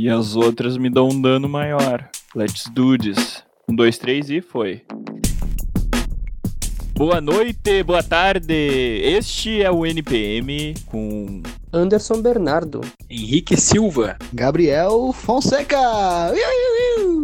[0.00, 2.08] E as outras me dão um dano maior.
[2.32, 3.42] Let's do this.
[3.68, 4.82] Um, dois, três e foi.
[6.94, 8.54] Boa noite, boa tarde.
[8.54, 11.42] Este é o NPM com
[11.72, 12.80] Anderson Bernardo,
[13.10, 15.76] Henrique Silva, Gabriel Fonseca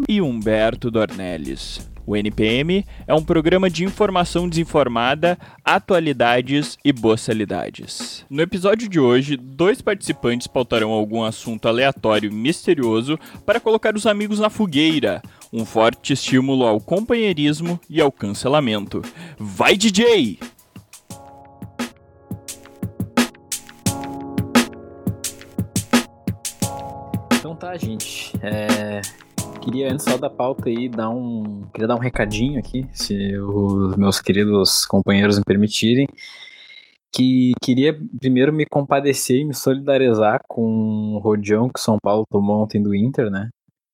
[0.09, 1.94] e Humberto Dornelles.
[2.07, 8.27] O NPM é um programa de informação desinformada, atualidades e boçalidades.
[8.29, 14.07] No episódio de hoje, dois participantes pautarão algum assunto aleatório e misterioso para colocar os
[14.07, 19.01] amigos na fogueira, um forte estímulo ao companheirismo e ao cancelamento.
[19.39, 20.39] Vai, DJ!
[27.39, 28.33] Então tá, gente.
[28.43, 29.01] É,
[29.65, 31.63] Queria antes só da pauta aí dar um.
[31.73, 36.07] Queria dar um recadinho aqui, se os meus queridos companheiros me permitirem.
[37.11, 42.27] Que queria primeiro me compadecer e me solidarizar com o rodeão que o São Paulo
[42.31, 43.49] tomou ontem do Inter, né?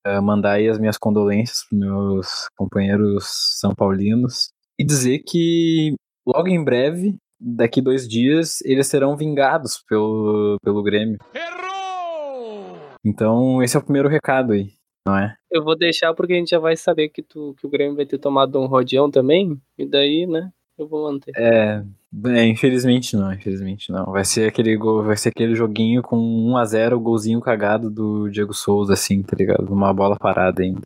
[0.04, 3.26] Uh, mandar aí as minhas condolências para meus companheiros
[3.60, 5.94] são paulinos e dizer que
[6.26, 11.18] logo em breve, daqui dois dias, eles serão vingados pelo, pelo Grêmio.
[11.32, 12.76] Errou!
[13.04, 15.34] Então, esse é o primeiro recado aí não é?
[15.50, 18.06] Eu vou deixar porque a gente já vai saber que, tu, que o Grêmio vai
[18.06, 21.32] ter tomado um rodeão também, e daí, né, eu vou manter.
[21.36, 21.82] É,
[22.26, 24.06] é, infelizmente não, infelizmente não.
[24.06, 28.28] Vai ser aquele gol, vai ser aquele joguinho com 1 a 0 golzinho cagado do
[28.28, 29.72] Diego Souza, assim, tá ligado?
[29.72, 30.80] Uma bola parada ainda.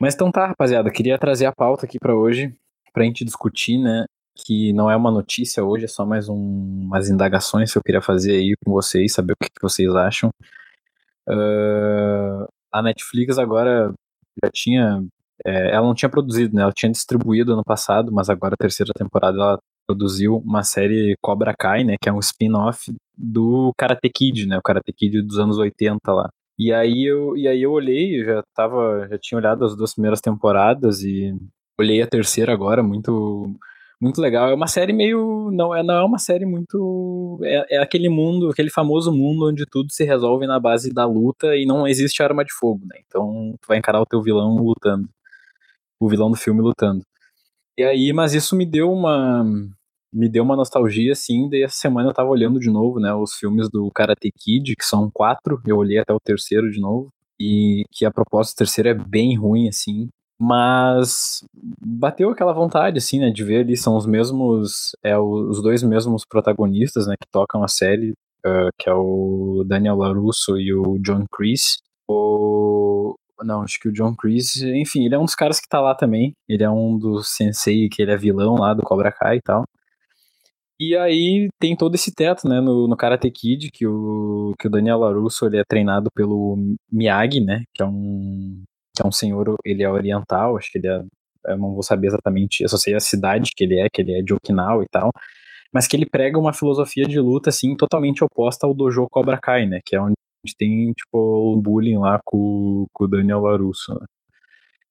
[0.00, 2.54] Mas então tá, rapaziada, queria trazer a pauta aqui para hoje,
[2.92, 7.08] pra gente discutir, né, que não é uma notícia hoje, é só mais um, umas
[7.08, 10.30] indagações que eu queria fazer aí com vocês, saber o que, que vocês acham.
[11.28, 13.92] Uh, a Netflix agora
[14.42, 15.04] já tinha.
[15.46, 16.62] É, ela não tinha produzido, né?
[16.62, 21.54] Ela tinha distribuído ano passado, mas agora a terceira temporada ela produziu uma série Cobra
[21.56, 21.96] Kai, né?
[22.00, 24.58] Que é um spin-off do Karate Kid, né?
[24.58, 26.28] O Karate Kid dos anos 80 lá.
[26.58, 29.92] E aí eu, e aí eu olhei, eu já tava, já tinha olhado as duas
[29.92, 31.34] primeiras temporadas e
[31.78, 33.52] olhei a terceira agora, muito
[34.00, 34.48] muito legal.
[34.48, 35.50] É uma série meio.
[35.52, 37.38] Não é, não é uma série muito.
[37.42, 41.56] É, é, aquele mundo, aquele famoso mundo onde tudo se resolve na base da luta
[41.56, 43.00] e não existe arma de fogo, né?
[43.06, 45.08] Então tu vai encarar o teu vilão lutando.
[46.00, 47.02] O vilão do filme lutando.
[47.78, 49.44] E aí, mas isso me deu uma.
[50.12, 53.34] Me deu uma nostalgia, assim, daí essa semana eu tava olhando de novo, né, os
[53.34, 57.82] filmes do Karate Kid, que são quatro, eu olhei até o terceiro de novo, e
[57.90, 60.08] que a proposta do terceiro é bem ruim, assim,
[60.46, 61.42] mas
[61.80, 66.24] bateu aquela vontade, assim, né, de ver ali, são os mesmos, é, os dois mesmos
[66.28, 68.10] protagonistas, né, que tocam a série,
[68.46, 71.78] uh, que é o Daniel LaRusso e o John Kreese.
[72.06, 73.14] O...
[73.42, 75.94] Não, acho que o John Kreese, enfim, ele é um dos caras que tá lá
[75.94, 79.42] também, ele é um dos sensei, que ele é vilão lá do Cobra Kai e
[79.42, 79.64] tal.
[80.78, 84.70] E aí tem todo esse teto, né, no, no Karate Kid, que o, que o
[84.70, 86.58] Daniel LaRusso, ele é treinado pelo
[86.92, 88.62] Miyagi, né, que é um
[88.94, 91.02] que é um senhor, ele é oriental, acho que ele é,
[91.46, 94.18] eu não vou saber exatamente, eu só sei a cidade que ele é, que ele
[94.18, 95.10] é de Okinawa e tal,
[95.72, 99.66] mas que ele prega uma filosofia de luta, assim, totalmente oposta ao dojo Cobra Kai,
[99.66, 100.14] né, que é onde
[100.58, 104.06] tem, tipo, o bullying lá com, com o Daniel LaRusso, né?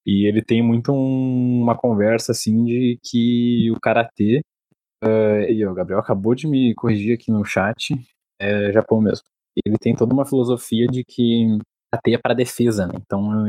[0.06, 4.42] E ele tem muito um, uma conversa, assim, de que o Karatê,
[5.02, 7.94] uh, e o Gabriel acabou de me corrigir aqui no chat,
[8.38, 9.24] é Japão mesmo,
[9.64, 11.56] ele tem toda uma filosofia de que
[11.90, 13.46] Karatê é para defesa, né, então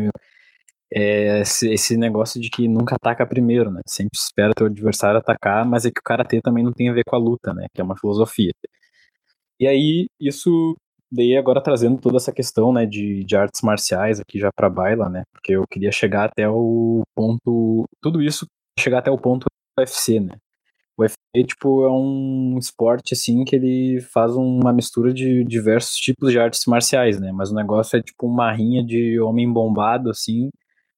[0.96, 3.82] é esse, esse, negócio de que nunca ataca primeiro, né?
[3.88, 7.04] Sempre espera teu adversário atacar, mas é que o karatê também não tem a ver
[7.06, 7.68] com a luta, né?
[7.74, 8.52] Que é uma filosofia.
[9.60, 10.76] E aí, isso
[11.12, 15.10] daí agora trazendo toda essa questão, né, de, de artes marciais aqui já para baila,
[15.10, 15.24] né?
[15.34, 18.46] Porque eu queria chegar até o ponto, tudo isso
[18.80, 19.46] chegar até o ponto
[19.80, 20.38] UFC, né?
[20.98, 26.32] O UFC, tipo, é um esporte, assim, que ele faz uma mistura de diversos tipos
[26.32, 27.32] de artes marciais, né?
[27.34, 30.50] Mas o negócio é, tipo, uma rinha de homem bombado, assim,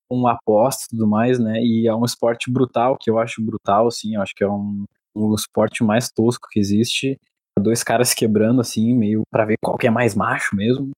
[0.09, 1.59] com aposta e tudo mais, né?
[1.61, 4.85] E é um esporte brutal, que eu acho brutal, assim, eu acho que é um,
[5.15, 7.19] um esporte mais tosco que existe.
[7.59, 10.91] Dois caras quebrando, assim, meio para ver qual que é mais macho mesmo.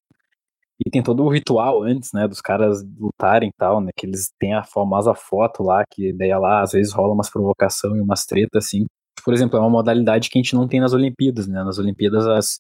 [0.85, 4.31] E tem todo o ritual antes, né, dos caras lutarem e tal, né, que eles
[4.39, 8.25] têm a famosa foto lá, que daí lá às vezes rola umas provocação e umas
[8.25, 8.85] tretas, assim.
[9.25, 12.25] Por exemplo, é uma modalidade que a gente não tem nas Olimpíadas, né, nas Olimpíadas
[12.27, 12.59] as,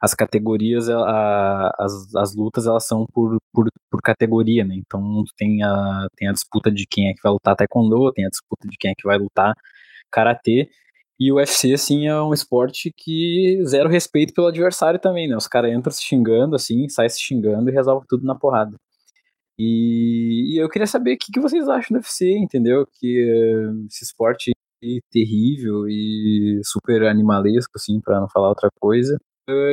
[0.00, 4.74] as categorias, a, as, as lutas, elas são por, por, por categoria, né?
[4.76, 8.30] Então tem a, tem a disputa de quem é que vai lutar taekwondo, tem a
[8.30, 9.54] disputa de quem é que vai lutar
[10.10, 10.70] karatê,
[11.20, 15.36] e o UFC, assim, é um esporte que zero respeito pelo adversário também, né?
[15.36, 18.76] Os caras entram se xingando, assim, saem se xingando e resolve tudo na porrada.
[19.58, 22.86] E, eu queria saber o que, vocês acham do UFC, entendeu?
[22.98, 23.24] Que
[23.68, 24.52] uh, esse esporte
[25.10, 29.18] terrível e super animalesco, assim, para não falar outra coisa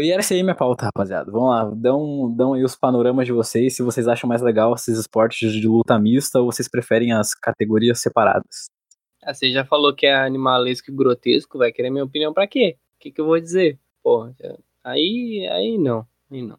[0.02, 1.32] e era essa aí minha pauta, rapaziada.
[1.32, 4.98] Vamos lá, dão, dão aí os panoramas de vocês, se vocês acham mais legal esses
[5.00, 8.68] esportes de luta mista ou vocês preferem as categorias separadas.
[9.24, 12.78] Ah, você já falou que é animalesco e grotesco, vai querer minha opinião pra quê?
[12.98, 13.78] O que, que eu vou dizer?
[14.04, 16.58] Pô, já- aí, aí não, aí não.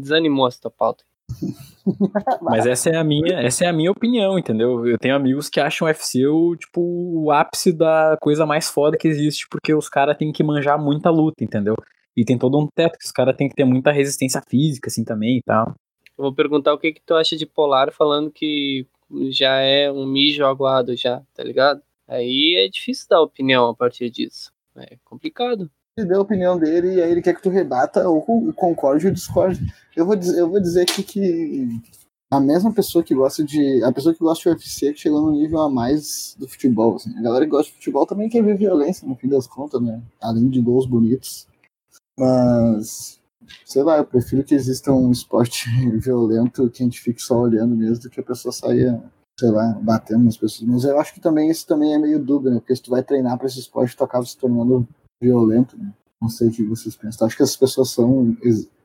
[0.00, 1.02] Desanimou essa tua pauta.
[2.40, 4.86] Mas essa é a minha, essa é a minha opinião, entendeu?
[4.86, 8.96] Eu tenho amigos que acham o UFC o, tipo, o ápice da coisa mais foda
[8.96, 11.74] que existe, porque os caras têm que manjar muita luta, entendeu?
[12.16, 15.04] E tem todo um teto que os caras têm que ter muita resistência física, assim,
[15.04, 15.74] também e tal.
[16.16, 18.86] Eu vou perguntar o que, que tu acha de Polar falando que
[19.30, 21.82] já é um mijo aguado já, tá ligado?
[22.06, 24.52] Aí é difícil dar opinião a partir disso.
[24.76, 25.70] É complicado.
[25.96, 29.06] Ele deu a opinião dele e aí ele quer que tu rebata ou con- concorde
[29.06, 29.60] ou discorde.
[29.96, 31.68] Eu vou dizer, eu vou dizer aqui que
[32.32, 33.82] a mesma pessoa que gosta de.
[33.84, 36.96] A pessoa que gosta de UFC que chegou no nível a mais do futebol.
[36.96, 37.16] assim.
[37.16, 40.02] A galera que gosta de futebol também quer ver violência, no fim das contas, né?
[40.20, 41.46] Além de gols bonitos.
[42.18, 43.22] Mas.
[43.64, 45.68] Sei lá, eu prefiro que exista um esporte
[46.00, 49.02] violento que a gente fique só olhando mesmo do que a pessoa saia,
[49.38, 50.68] sei lá, batendo nas pessoas.
[50.68, 52.60] Mas eu acho que também isso também é meio dúvida, né?
[52.60, 54.88] Porque se tu vai treinar pra esse esporte, tu acaba se tornando
[55.20, 55.92] violento, né?
[56.20, 57.18] Não sei o que vocês pensam.
[57.18, 58.34] Tu acha que as pessoas são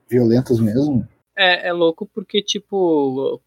[0.10, 1.08] violentas mesmo?
[1.38, 3.40] É, é louco porque, tipo,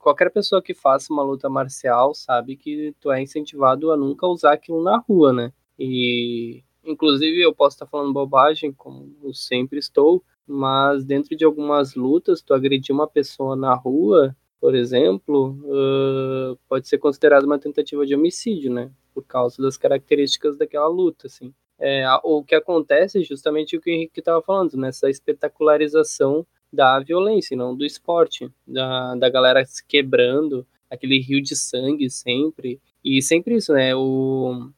[0.00, 4.54] qualquer pessoa que faça uma luta marcial sabe que tu é incentivado a nunca usar
[4.54, 5.52] aquilo na rua, né?
[5.78, 11.94] E, inclusive, eu posso estar falando bobagem, como eu sempre estou, mas dentro de algumas
[11.94, 18.04] lutas, tu agredir uma pessoa na rua, por exemplo, ãh, pode ser considerado uma tentativa
[18.04, 18.90] de homicídio, né?
[19.14, 21.54] Por causa das características daquela luta, assim.
[21.78, 27.00] É, o que acontece é justamente o que o Henrique estava falando, nessa espetacularização da
[27.00, 33.22] violência, não do esporte, da, da galera se quebrando, aquele rio de sangue sempre, e
[33.22, 34.70] sempre isso, né, o,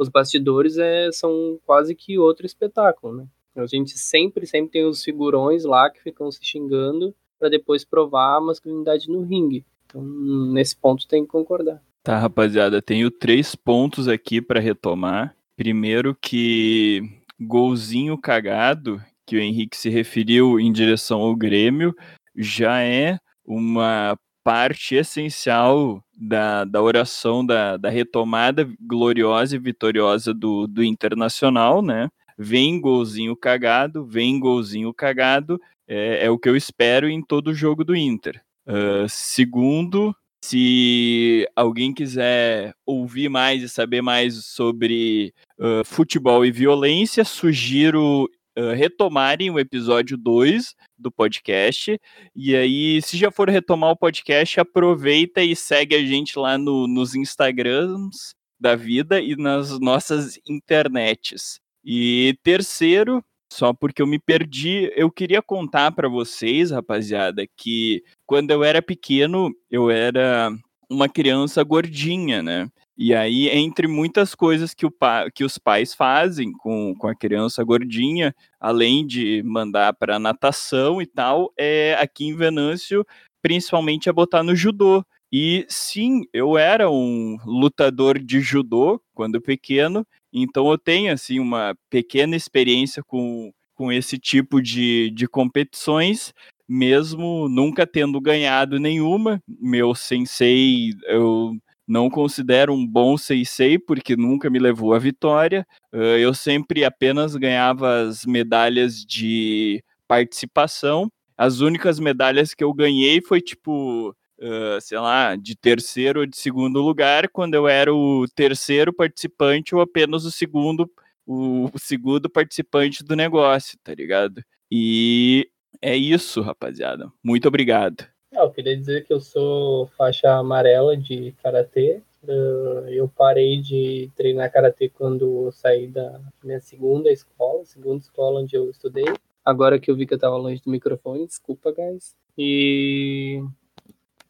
[0.00, 5.04] os bastidores é, são quase que outro espetáculo, né, a gente sempre, sempre tem os
[5.04, 10.74] figurões lá que ficam se xingando para depois provar a masculinidade no ringue, então nesse
[10.74, 11.82] ponto tem que concordar.
[12.02, 15.36] Tá, rapaziada, tenho três pontos aqui pra retomar.
[15.54, 17.02] Primeiro que
[17.38, 21.94] golzinho cagado, que o Henrique se referiu em direção ao Grêmio,
[22.34, 30.66] já é uma parte essencial da, da oração da, da retomada gloriosa e vitoriosa do,
[30.66, 32.08] do Internacional, né?
[32.38, 37.84] Vem golzinho cagado, vem golzinho cagado, é, é o que eu espero em todo jogo
[37.84, 38.42] do Inter.
[38.66, 47.24] Ah, segundo, se alguém quiser ouvir mais e saber mais sobre uh, futebol e violência,
[47.24, 48.30] sugiro
[48.74, 51.98] retomarem o episódio 2 do podcast.
[52.34, 56.86] E aí, se já for retomar o podcast, aproveita e segue a gente lá no,
[56.86, 61.60] nos Instagrams da vida e nas nossas internets.
[61.84, 68.50] E terceiro, só porque eu me perdi, eu queria contar para vocês, rapaziada, que quando
[68.50, 70.52] eu era pequeno, eu era
[70.88, 72.68] uma criança gordinha, né?
[73.02, 74.92] E aí, entre muitas coisas que, o
[75.34, 81.06] que os pais fazem com, com a criança gordinha, além de mandar para natação e
[81.06, 83.02] tal, é aqui em Venâncio,
[83.40, 85.02] principalmente é botar no judô.
[85.32, 91.74] E sim, eu era um lutador de judô quando pequeno, então eu tenho assim uma
[91.88, 96.34] pequena experiência com, com esse tipo de, de competições,
[96.68, 99.42] mesmo nunca tendo ganhado nenhuma.
[99.48, 101.56] Meu sensei, eu
[101.90, 105.66] não considero um bom sensei porque nunca me levou à vitória.
[105.92, 111.10] Uh, eu sempre apenas ganhava as medalhas de participação.
[111.36, 116.34] As únicas medalhas que eu ganhei foi tipo Uh, sei lá, de terceiro ou de
[116.34, 120.90] segundo lugar, quando eu era o terceiro participante ou apenas o segundo,
[121.26, 124.42] o segundo participante do negócio, tá ligado?
[124.72, 125.46] E
[125.82, 127.12] é isso, rapaziada.
[127.22, 128.09] Muito obrigado.
[128.32, 132.00] Ah, eu queria dizer que eu sou faixa amarela de karatê.
[132.22, 138.54] Uh, eu parei de treinar karatê quando saí da minha segunda escola, segunda escola onde
[138.54, 139.04] eu estudei.
[139.44, 142.14] Agora que eu vi que eu tava longe do microfone, desculpa, guys.
[142.38, 143.42] E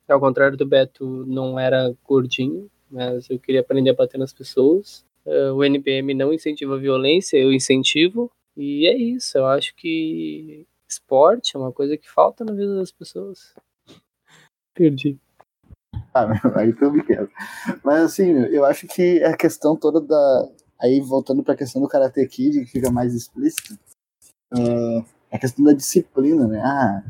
[0.09, 5.05] ao contrário do Beto, não era gordinho, mas eu queria aprender a bater nas pessoas.
[5.27, 8.33] Uh, o NPM não incentiva a violência, eu incentivo.
[8.57, 12.91] E é isso, eu acho que esporte é uma coisa que falta na vida das
[12.91, 13.55] pessoas.
[14.81, 15.21] Perdi.
[16.15, 17.29] Ah, meu, aí tu me quebra.
[17.85, 20.49] Mas assim, eu acho que a questão toda da.
[20.81, 23.79] Aí voltando pra questão do Karate Kid, que fica mais explícita,
[24.55, 26.63] uh, a questão da disciplina, né?
[26.65, 27.03] Ah,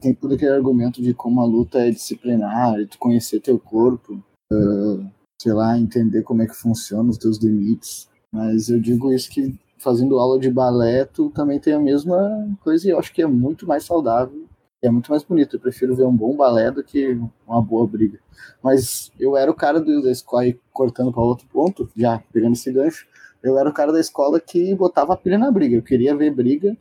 [0.00, 4.14] tem todo aquele argumento de como a luta é disciplinar, de tu conhecer teu corpo,
[4.50, 5.06] uh,
[5.42, 8.08] sei lá, entender como é que funciona os teus limites.
[8.32, 12.86] Mas eu digo isso que fazendo aula de balé, tu também tem a mesma coisa
[12.86, 14.48] e eu acho que é muito mais saudável.
[14.82, 15.56] É muito mais bonito.
[15.56, 18.18] Eu prefiro ver um bom balé do que uma boa briga.
[18.62, 22.52] Mas eu era o cara do, da escola, e cortando para outro ponto, já pegando
[22.52, 23.06] esse gancho.
[23.42, 25.76] Eu era o cara da escola que botava a pilha na briga.
[25.76, 26.76] Eu queria ver briga.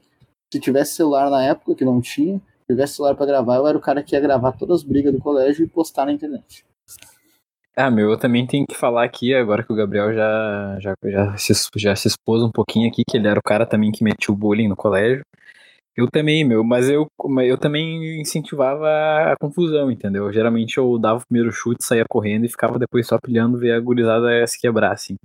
[0.51, 3.77] Se tivesse celular na época, que não tinha, se tivesse celular para gravar, eu era
[3.77, 6.65] o cara que ia gravar todas as brigas do colégio e postar na internet.
[7.75, 11.37] Ah, meu, eu também tenho que falar aqui, agora que o Gabriel já, já, já,
[11.37, 14.33] se, já se expôs um pouquinho aqui, que ele era o cara também que metia
[14.33, 15.21] o bullying no colégio.
[15.95, 17.07] Eu também, meu, mas eu,
[17.45, 18.87] eu também incentivava
[19.31, 20.31] a confusão, entendeu?
[20.31, 23.79] Geralmente eu dava o primeiro chute, saía correndo e ficava depois só pilhando ver a
[23.79, 25.15] gurizada se quebrar, assim.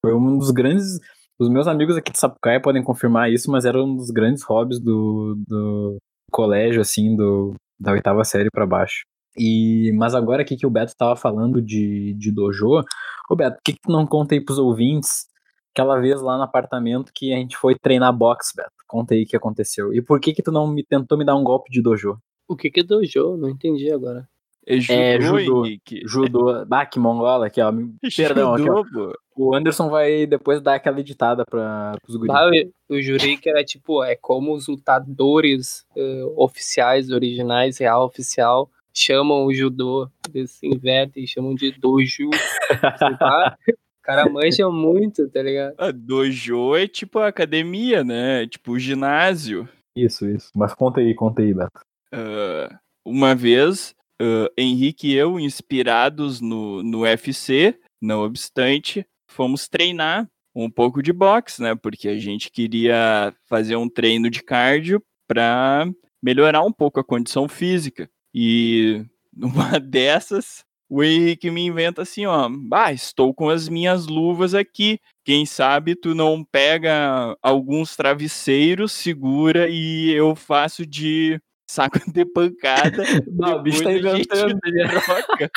[0.00, 1.00] Foi um dos grandes.
[1.38, 4.78] Os meus amigos aqui de Sapucaia podem confirmar isso, mas era um dos grandes hobbies
[4.78, 5.98] do, do
[6.30, 9.02] colégio, assim, do, da oitava série para baixo.
[9.36, 12.82] E, mas agora aqui que o Beto estava falando de, de dojo,
[13.30, 15.26] ô Beto, por que, que tu não conta aí pros ouvintes
[15.72, 18.79] aquela vez lá no apartamento que a gente foi treinar boxe, Beto?
[18.90, 19.94] Conta aí o que aconteceu.
[19.94, 22.18] E por que que tu não me tentou me dar um golpe de dojo?
[22.48, 23.36] O que que é dojo?
[23.36, 24.28] Não entendi agora.
[24.66, 25.64] É judô, É, judô.
[25.64, 26.00] Henrique.
[26.04, 26.66] Judô.
[26.66, 27.72] Bah, que mongola aqui, ó.
[28.16, 28.82] Perdão, aqui, ó.
[28.82, 29.18] Judô, pô.
[29.36, 32.34] O Anderson vai depois dar aquela editada para os guris.
[32.34, 38.04] Ah, eu, eu jurei que era tipo, é como os lutadores eh, oficiais, originais, real
[38.04, 42.28] oficial, chamam o judô, eles se invertem e chamam de doju.
[44.02, 45.74] Cara manja muito, tá ligado?
[45.78, 48.46] Ah, dojo é tipo a academia, né?
[48.46, 49.68] Tipo o ginásio.
[49.94, 50.50] Isso, isso.
[50.54, 51.80] Mas conta aí, conta aí, Beto.
[52.12, 60.28] Ah, uma vez, ah, Henrique e eu, inspirados no, no UFC, não obstante, fomos treinar
[60.54, 61.74] um pouco de boxe, né?
[61.74, 65.88] Porque a gente queria fazer um treino de cardio para
[66.22, 68.10] melhorar um pouco a condição física.
[68.34, 74.54] E numa dessas, o Henrique me inventa assim, ó, bah, estou com as minhas luvas
[74.54, 74.98] aqui.
[75.24, 83.04] Quem sabe tu não pega alguns travesseiros, segura e eu faço de saco de pancada.
[83.30, 84.58] Não, o bicho tá inventando.
[85.04, 85.50] troca.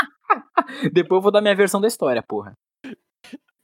[0.94, 2.54] Depois eu vou dar minha versão da história, porra.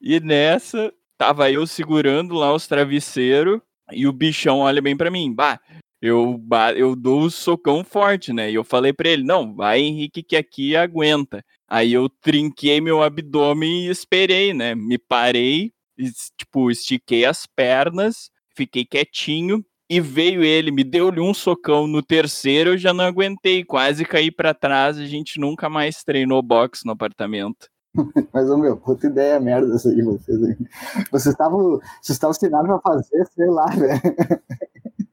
[0.02, 3.62] E nessa, tava eu segurando lá os travesseiros
[3.92, 5.32] e o bichão olha bem pra mim.
[5.32, 5.60] Bah,
[6.02, 6.40] eu,
[6.76, 8.50] eu dou o socão forte, né?
[8.50, 11.44] E eu falei pra ele: não, vai Henrique que aqui aguenta.
[11.68, 14.74] Aí eu trinquei meu abdômen e esperei, né?
[14.76, 15.72] Me parei,
[16.38, 19.64] tipo, estiquei as pernas, fiquei quietinho.
[19.92, 24.30] E veio ele, me deu-lhe um socão no terceiro, eu já não aguentei, quase caí
[24.30, 27.68] pra trás, a gente nunca mais treinou boxe no apartamento.
[28.32, 30.56] Mas, meu, puta ideia merda essa aí, vocês aí.
[31.12, 34.00] Vocês estavam vocês estavam pra fazer, sei lá, velho.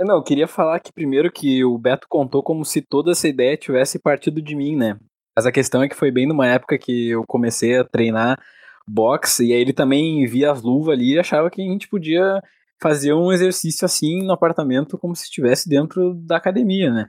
[0.00, 3.28] Eu não, eu queria falar que primeiro que o Beto contou como se toda essa
[3.28, 4.98] ideia tivesse partido de mim, né?
[5.36, 8.40] Mas a questão é que foi bem numa época que eu comecei a treinar
[8.88, 12.40] boxe e aí ele também via as luvas ali e achava que a gente podia
[12.80, 17.06] fazer um exercício assim no apartamento como se estivesse dentro da academia, né?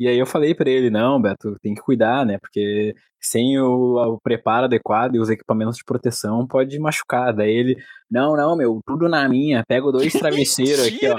[0.00, 2.38] E aí eu falei pra ele, não, Beto, tem que cuidar, né?
[2.38, 7.34] Porque sem o, o preparo adequado e os equipamentos de proteção pode machucar.
[7.34, 7.76] Daí ele,
[8.10, 11.18] não, não, meu, tudo na minha, pego dois travesseiros aqui, ó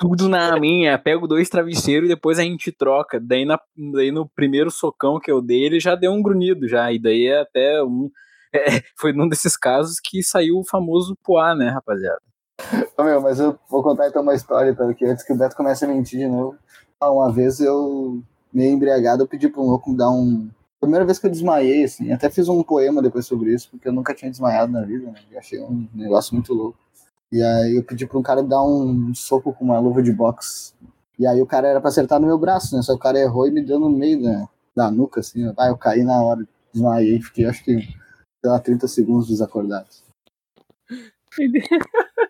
[0.00, 3.20] tudo na minha, pego dois travesseiros e depois a gente troca.
[3.20, 3.60] Daí, na,
[3.92, 6.92] daí no primeiro socão que eu dei, ele já deu um grunhido já.
[6.92, 8.10] E daí é até um.
[8.52, 12.20] é, foi num desses casos que saiu o famoso poá, né, rapaziada?
[12.96, 15.56] Ô, meu, mas eu vou contar então uma história, então, que antes que o Beto
[15.56, 16.56] comece a mentir de novo.
[17.00, 20.48] Ah, Uma vez eu, meio embriagado, eu pedi pra um louco me dar um.
[20.80, 23.92] Primeira vez que eu desmaiei, assim, até fiz um poema depois sobre isso, porque eu
[23.92, 25.20] nunca tinha desmaiado na vida, né?
[25.30, 26.78] Eu achei um negócio muito louco.
[27.30, 30.72] E aí eu pedi pra um cara dar um soco com uma luva de boxe.
[31.18, 32.82] E aí o cara era pra acertar no meu braço, né?
[32.82, 35.52] Só o cara errou e me deu no meio da, da nuca, assim.
[35.58, 39.86] Ah, eu caí na hora, desmaiei, fiquei acho que, sei lá, 30 segundos desacordado.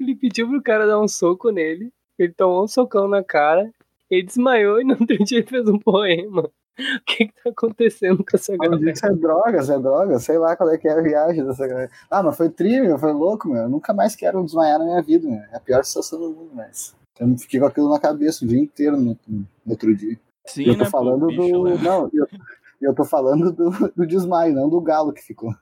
[0.00, 0.14] Ele...
[0.16, 3.70] pediu pro cara dar um soco nele, ele tomou um socão na cara,
[4.10, 6.42] ele desmaiou e no outro dia ele fez um poema.
[6.78, 8.90] O que que tá acontecendo com essa galera?
[8.90, 11.66] isso é droga, isso é droga, sei lá qual é que é a viagem dessa
[11.66, 11.90] galera.
[12.10, 13.62] Ah, mas foi tri, meu, foi louco, meu.
[13.64, 15.40] Eu nunca mais quero desmaiar na minha vida, meu.
[15.52, 16.94] É a pior situação do mundo, mas.
[17.18, 20.18] Eu fiquei com aquilo na cabeça o dia inteiro no, no outro dia.
[20.46, 21.62] Sim, eu tô né, pô, falando bicho do.
[21.64, 22.26] leva- Não, eu,
[22.80, 25.54] eu tô falando do, do desmaio, não do galo que ficou.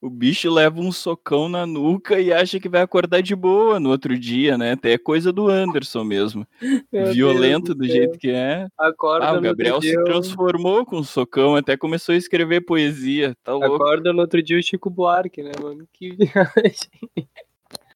[0.00, 3.90] O bicho leva um socão na nuca e acha que vai acordar de boa no
[3.90, 4.72] outro dia, né?
[4.72, 6.46] Até é coisa do Anderson mesmo.
[6.92, 8.66] Meu Violento Deus do jeito que é.
[8.78, 13.36] Acorda Ah, o Gabriel se dia, transformou com o socão, até começou a escrever poesia.
[13.42, 13.74] Tá louco.
[13.74, 15.86] Acorda no outro dia o Chico Buarque, né, mano?
[15.92, 17.28] Que viagem.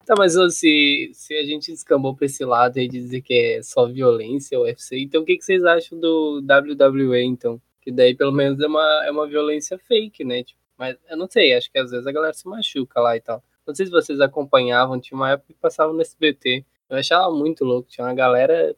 [0.07, 3.87] Tá, mas se, se a gente descambou pra esse lado de dizer que é só
[3.87, 7.61] violência o UFC, então o que, que vocês acham do WWE, então?
[7.83, 10.45] Que daí pelo menos é uma, é uma violência fake, né?
[10.45, 13.21] Tipo, mas eu não sei, acho que às vezes a galera se machuca lá e
[13.21, 13.43] tal.
[13.67, 16.65] Não sei se vocês acompanhavam, tinha uma época que passava no SBT.
[16.89, 18.77] Eu achava muito louco, tinha uma galera.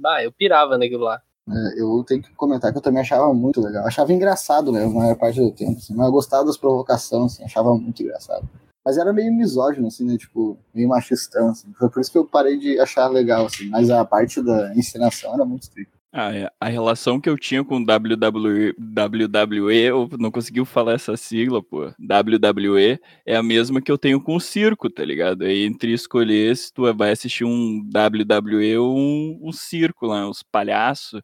[0.00, 1.22] Bah, eu pirava naquilo lá.
[1.50, 3.86] É, eu tenho que comentar que eu também achava muito legal.
[3.86, 5.78] Achava engraçado, né, na maior parte do tempo.
[5.78, 8.46] Assim, mas eu gostava das provocações, assim, achava muito engraçado.
[8.84, 10.16] Mas era meio misógino, assim, né?
[10.16, 11.72] Tipo, meio machistão, assim.
[11.78, 13.68] Foi por isso que eu parei de achar legal, assim.
[13.68, 15.97] Mas a parte da encenação era muito estricta.
[16.20, 16.50] É.
[16.60, 21.92] A relação que eu tinha com WWE, WWE, eu não conseguiu falar essa sigla, pô.
[22.00, 25.46] WWE é a mesma que eu tenho com o circo, tá ligado?
[25.46, 30.42] É entre escolher se tu vai assistir um WWE ou um, um circo lá, os
[30.42, 31.20] palhaços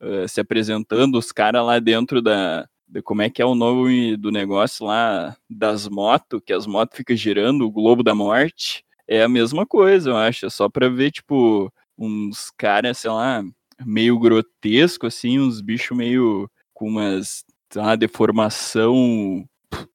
[0.00, 2.68] uh, se apresentando, os caras lá dentro da,
[3.02, 7.16] Como é que é o nome do negócio lá das motos, que as motos ficam
[7.16, 8.84] girando, o Globo da Morte.
[9.08, 10.46] É a mesma coisa, eu acho.
[10.46, 13.42] É só pra ver, tipo, uns caras, sei lá
[13.84, 19.44] meio grotesco, assim, uns bichos meio com umas uma deformação,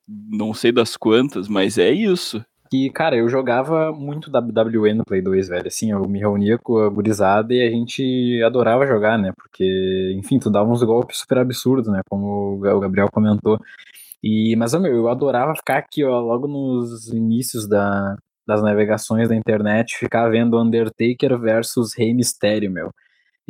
[0.08, 2.44] não sei das quantas, mas é isso.
[2.74, 5.68] E, cara, eu jogava muito WWE no Play 2, velho.
[5.68, 9.34] Assim, eu me reunia com a gurizada e a gente adorava jogar, né?
[9.36, 12.00] Porque, enfim, tu dava uns golpes super absurdos, né?
[12.10, 13.60] Como o Gabriel comentou.
[14.24, 18.16] E, mas, meu, eu adorava ficar aqui, ó, logo nos inícios da,
[18.48, 22.92] das navegações da internet, ficar vendo Undertaker versus Rei Mysterio, meu.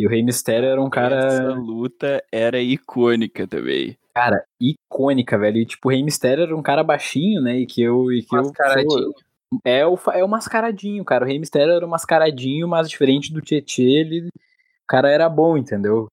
[0.01, 1.27] E o Rei Mistério era um cara.
[1.27, 3.95] Essa luta era icônica também.
[4.15, 5.57] Cara, icônica, velho.
[5.57, 7.59] E tipo, o Rei Mistério era um cara baixinho, né?
[7.59, 8.11] E que eu.
[8.11, 8.99] E que mascaradinho.
[8.99, 9.13] Eu,
[9.63, 11.23] é, o, é o mascaradinho, cara.
[11.23, 14.29] O Rei Mistério era o mascaradinho, mas diferente do Tietê, ele.
[14.29, 16.07] O cara era bom, entendeu?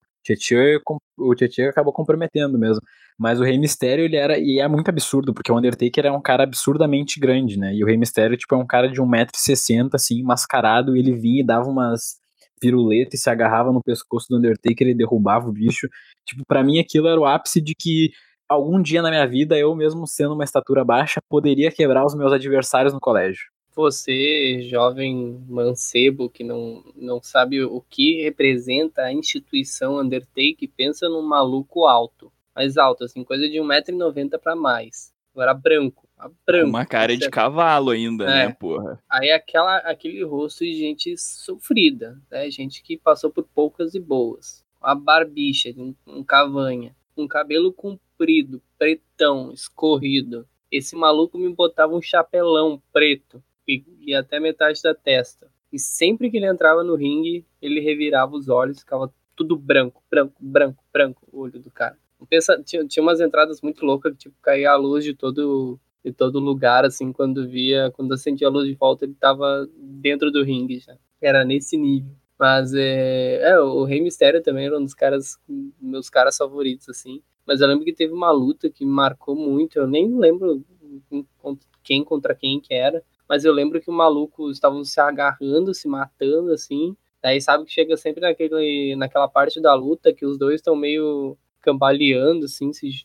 [1.17, 2.83] O Tietê acabou comprometendo mesmo.
[3.19, 4.39] Mas o Rei Mistério, ele era.
[4.39, 7.75] E é muito absurdo, porque o Undertaker é um cara absurdamente grande, né?
[7.75, 11.41] E o Rei Mistério, tipo, é um cara de 1,60m, assim, mascarado, e ele vinha
[11.41, 12.18] e dava umas
[12.59, 15.89] piruleta e se agarrava no pescoço do Undertaker e derrubava o bicho.
[16.25, 18.11] Tipo, para mim aquilo era o ápice de que
[18.49, 22.33] algum dia na minha vida, eu mesmo sendo uma estatura baixa, poderia quebrar os meus
[22.33, 23.47] adversários no colégio.
[23.75, 31.23] Você, jovem mancebo que não, não sabe o que representa a instituição Undertaker, pensa num
[31.23, 32.33] maluco alto.
[32.57, 35.13] Mais alto, assim, coisa de 1,90m para mais.
[35.33, 36.08] Agora branco
[36.47, 36.69] branco.
[36.69, 38.47] Uma cara de cavalo ainda, né, é.
[38.49, 39.03] né, porra?
[39.09, 42.51] Aí aquela, aquele rosto de gente sofrida, né?
[42.51, 44.65] Gente que passou por poucas e boas.
[44.81, 46.95] Uma barbicha, um, um cavanha.
[47.17, 50.47] Um cabelo comprido, pretão, escorrido.
[50.71, 55.51] Esse maluco me botava um chapelão preto e, e até metade da testa.
[55.73, 60.35] E sempre que ele entrava no ringue, ele revirava os olhos, ficava tudo branco, branco,
[60.41, 61.97] branco, branco, o olho do cara.
[62.29, 66.39] Pensa, tinha, tinha umas entradas muito loucas, tipo, caía a luz de todo de todo
[66.39, 70.79] lugar, assim, quando via, quando acendia a luz de volta, ele tava dentro do ringue
[70.79, 70.97] já.
[71.21, 72.13] Era nesse nível.
[72.39, 75.37] Mas é, é o Rei Mistério também era um dos caras,
[75.81, 77.21] meus caras favoritos, assim.
[77.45, 80.65] Mas eu lembro que teve uma luta que marcou muito, eu nem lembro
[81.83, 85.89] quem contra quem que era, mas eu lembro que o maluco estavam se agarrando, se
[85.89, 86.97] matando, assim.
[87.23, 91.37] Daí sabe que chega sempre naquele, naquela parte da luta que os dois estão meio
[91.61, 93.05] cambaleando, assim, se,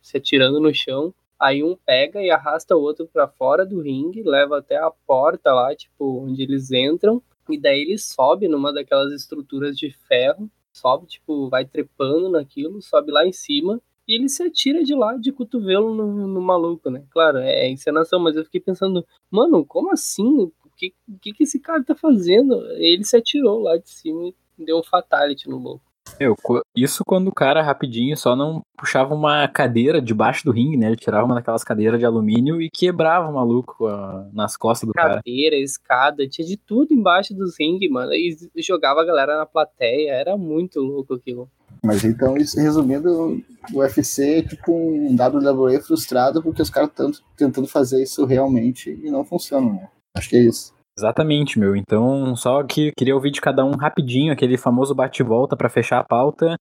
[0.00, 1.14] se atirando no chão.
[1.40, 5.54] Aí um pega e arrasta o outro para fora do ringue, leva até a porta
[5.54, 7.22] lá, tipo, onde eles entram.
[7.48, 13.10] E daí ele sobe numa daquelas estruturas de ferro, sobe, tipo, vai trepando naquilo, sobe
[13.10, 13.80] lá em cima.
[14.06, 17.04] E ele se atira de lá de cotovelo no, no maluco, né?
[17.10, 20.42] Claro, é, é encenação, mas eu fiquei pensando, mano, como assim?
[20.42, 22.54] O que, que, que esse cara tá fazendo?
[22.72, 25.89] Ele se atirou lá de cima e deu um fatality no louco.
[26.18, 26.36] Eu,
[26.76, 30.86] isso quando o cara rapidinho só não puxava uma cadeira debaixo do ringue, né?
[30.86, 34.92] Ele tirava uma daquelas cadeiras de alumínio e quebrava o maluco uh, nas costas do
[34.92, 35.22] cadeira, cara.
[35.22, 38.12] Cadeira, escada, tinha de tudo embaixo dos ringues, mano.
[38.12, 41.48] E jogava a galera na plateia, era muito louco aquilo.
[41.82, 47.10] Mas então, isso, resumindo, o UFC é tipo um WWE frustrado porque os caras estão
[47.36, 49.88] tentando fazer isso realmente e não funciona, né?
[50.14, 50.74] Acho que é isso.
[51.00, 51.74] Exatamente, meu.
[51.74, 56.04] Então, só que queria ouvir de cada um rapidinho, aquele famoso bate-volta para fechar a
[56.04, 56.58] pauta.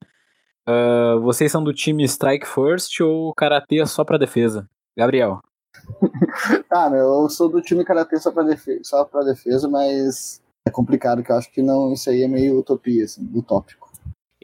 [0.66, 4.66] Uh, vocês são do time Strike First ou Karatê só pra defesa?
[4.98, 5.42] Gabriel.
[6.72, 10.72] ah, meu, eu sou do time Karatê só pra, defesa, só pra defesa, mas é
[10.72, 13.92] complicado, que eu acho que não, isso aí é meio utopia, assim, utópico.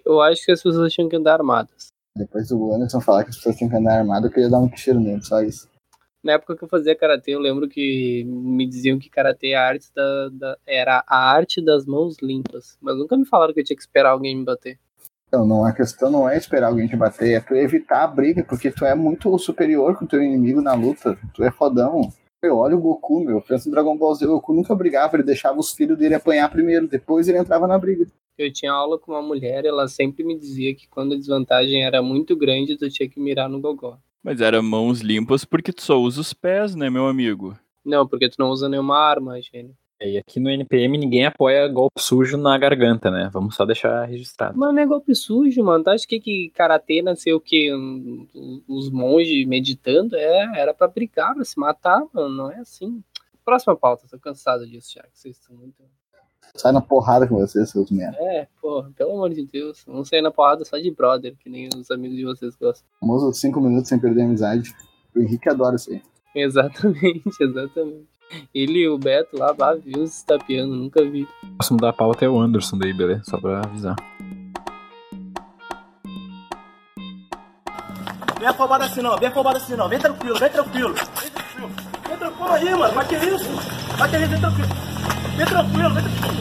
[0.06, 1.88] Eu acho que as pessoas tinham que andar armadas.
[2.18, 4.68] Depois do Anderson falar que as pessoas tinham que andar armadas, eu queria dar um
[4.68, 5.70] tiro nele, só isso
[6.26, 9.68] na época que eu fazia karatê, eu lembro que me diziam que karatê é a
[9.68, 12.76] arte da, da, era a arte das mãos limpas.
[12.82, 14.80] Mas nunca me falaram que eu tinha que esperar alguém me bater.
[15.28, 18.44] Então, não, a questão não é esperar alguém te bater, é tu evitar a briga,
[18.44, 21.16] porque tu é muito superior com o teu inimigo na luta.
[21.32, 22.12] Tu é fodão.
[22.42, 23.40] Eu olho o Goku, meu.
[23.40, 24.26] Pensa no Dragon Ball Z.
[24.26, 27.78] O Goku nunca brigava, ele deixava os filhos dele apanhar primeiro, depois ele entrava na
[27.78, 28.08] briga.
[28.36, 32.02] Eu tinha aula com uma mulher, ela sempre me dizia que quando a desvantagem era
[32.02, 34.00] muito grande, tu tinha que mirar no gogó.
[34.26, 37.56] Mas era mãos limpas porque tu só usa os pés, né, meu amigo?
[37.86, 39.78] Não, porque tu não usa nenhuma arma, gênio.
[40.02, 43.30] E aqui no NPM ninguém apoia golpe sujo na garganta, né?
[43.32, 44.58] Vamos só deixar registrado.
[44.58, 45.84] Mano, não é golpe sujo, mano.
[45.84, 47.72] Tu acha que, que karatê nasceu o quê?
[47.72, 48.28] Um,
[48.68, 50.16] os monges meditando?
[50.16, 52.30] É, era pra brigar, pra se matar, mano.
[52.30, 53.04] Não é assim.
[53.46, 55.84] Próxima pauta, tô cansado disso já, que vocês estão muito.
[56.56, 58.18] Sai na porrada com vocês, seus merda.
[58.20, 59.84] É, porra, pelo amor de Deus.
[59.86, 62.88] Vamos sair na porrada só de brother, que nem os amigos de vocês gostam.
[63.00, 64.74] Famoso cinco minutos sem perder a amizade.
[65.14, 66.02] O Henrique adora isso aí.
[66.34, 68.08] Exatamente, exatamente.
[68.54, 71.24] Ele e o Beto lá, bah, viu se estapeando, nunca vi.
[71.44, 73.24] O próximo da pauta é o Anderson daí, beleza?
[73.26, 73.96] Só pra avisar.
[78.40, 80.94] Vem afobado assim não, vem afobado assim não, vem tranquilo, vem tranquilo.
[80.94, 81.70] Vem tranquilo,
[82.08, 83.50] vem tranquilo aí, mano, mas que isso?
[84.00, 84.95] Mas que isso, vem tranquilo.
[85.38, 86.36] Vem tranquilo, vem tranquilo.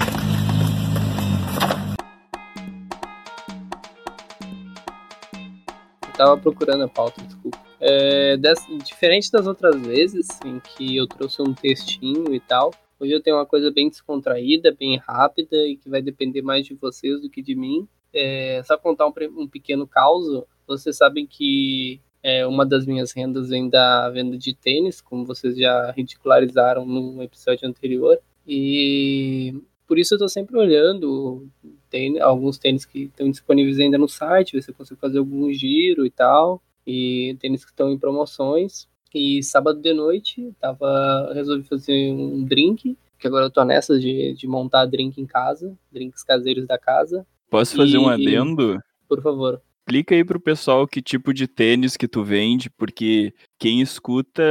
[6.16, 7.58] Tava procurando a pauta, desculpa.
[7.80, 8.36] É,
[8.84, 13.36] diferente das outras vezes em que eu trouxe um textinho e tal, hoje eu tenho
[13.36, 17.42] uma coisa bem descontraída, bem rápida e que vai depender mais de vocês do que
[17.42, 17.88] de mim.
[18.14, 20.46] É, só contar um, um pequeno caso.
[20.68, 25.56] Vocês sabem que é, uma das minhas rendas vem da venda de tênis, como vocês
[25.56, 28.20] já ridicularizaram no episódio anterior.
[28.46, 29.54] E
[29.86, 31.46] por isso eu tô sempre olhando
[31.90, 35.52] tênis- alguns tênis que estão disponíveis ainda no site, ver se eu consigo fazer algum
[35.52, 38.86] giro e tal e tênis que estão em promoções.
[39.14, 44.34] E sábado de noite, tava, resolvi fazer um drink, que agora eu tô nessa de,
[44.34, 47.24] de montar drink em casa, drinks caseiros da casa.
[47.48, 48.78] Posso fazer um E- adendo?
[49.08, 49.62] Por favor.
[49.86, 54.42] Explica aí pro pessoal que tipo de tênis que tu vende, porque quem escuta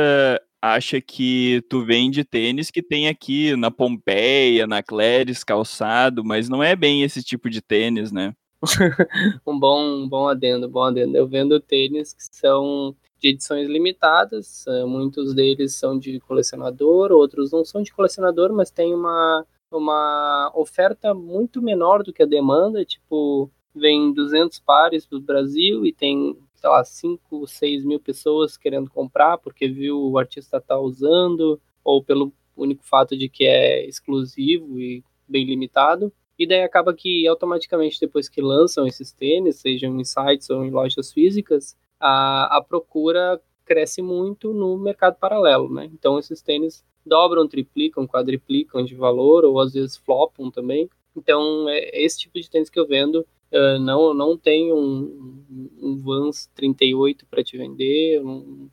[0.63, 6.63] acha que tu vende tênis que tem aqui na Pompeia, na Cléris, calçado, mas não
[6.63, 8.34] é bem esse tipo de tênis, né?
[9.45, 11.17] um bom, um bom adendo, bom adendo.
[11.17, 17.52] Eu vendo tênis que são de edições limitadas, eh, muitos deles são de colecionador, outros
[17.52, 22.86] não são de colecionador, mas tem uma, uma oferta muito menor do que a demanda,
[22.86, 28.89] tipo, vem 200 pares do Brasil e tem, sei lá, 5, 6 mil pessoas querendo
[28.89, 34.80] comprar porque viu o artista tá usando, ou pelo único fato de que é exclusivo
[34.80, 36.10] e bem limitado.
[36.39, 40.71] E daí acaba que automaticamente depois que lançam esses tênis, sejam em sites ou em
[40.71, 45.89] lojas físicas, a, a procura cresce muito no mercado paralelo, né?
[45.93, 50.89] Então esses tênis dobram, triplicam, quadriplicam de valor ou às vezes flopam também.
[51.13, 53.26] Então é esse tipo de tênis que eu vendo.
[53.53, 55.45] Uh, não não tenho um,
[55.79, 58.69] um Vans 38 para te vender, eu não,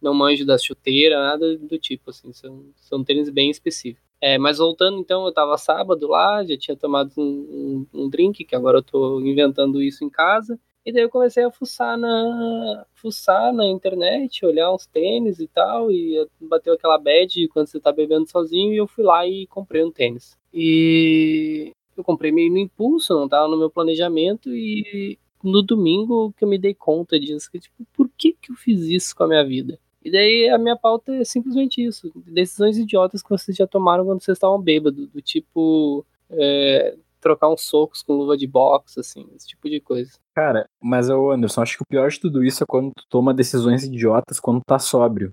[0.00, 4.08] não manjo da chuteira, nada do tipo assim, são, são tênis bem específicos.
[4.20, 8.44] É, mas voltando, então, eu tava sábado lá, já tinha tomado um, um, um, drink,
[8.44, 10.60] que agora eu tô inventando isso em casa.
[10.84, 15.90] E daí eu comecei a fuçar na, fuçar na internet, olhar uns tênis e tal,
[15.90, 19.82] e bateu aquela bad quando você tá bebendo sozinho, e eu fui lá e comprei
[19.84, 20.38] um tênis.
[20.52, 26.44] E eu comprei meio no impulso, não tava no meu planejamento, e no domingo que
[26.44, 29.28] eu me dei conta disso, que tipo, por que que eu fiz isso com a
[29.28, 29.78] minha vida?
[30.02, 32.10] E daí a minha pauta é simplesmente isso.
[32.26, 35.08] Decisões idiotas que vocês já tomaram quando vocês estavam bêbados.
[35.08, 40.12] Do tipo é, trocar uns socos com luva de boxe, assim, esse tipo de coisa.
[40.34, 43.34] Cara, mas ô Anderson, acho que o pior de tudo isso é quando tu toma
[43.34, 45.32] decisões idiotas quando tá sóbrio.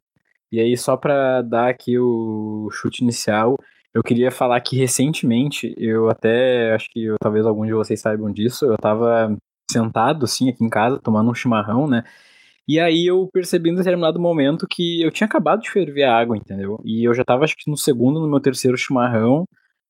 [0.51, 3.57] E aí, só pra dar aqui o chute inicial,
[3.93, 8.31] eu queria falar que recentemente, eu até, acho que eu, talvez alguns de vocês saibam
[8.31, 9.35] disso, eu tava
[9.69, 12.03] sentado assim aqui em casa, tomando um chimarrão, né?
[12.67, 16.35] E aí eu percebi em determinado momento que eu tinha acabado de ferver a água,
[16.37, 16.81] entendeu?
[16.85, 19.45] E eu já tava, acho que no segundo, no meu terceiro chimarrão.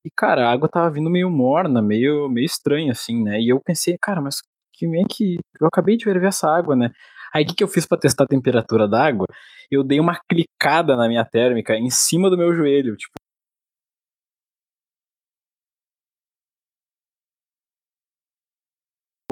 [0.05, 3.39] E, cara, a água tava vindo meio morna, meio, meio estranha, assim, né?
[3.41, 4.41] E eu pensei, cara, mas
[4.77, 5.37] que é que.
[5.59, 6.91] Eu acabei de ferver essa água, né?
[7.33, 9.27] Aí o que, que eu fiz para testar a temperatura da água?
[9.71, 13.13] Eu dei uma clicada na minha térmica em cima do meu joelho, tipo.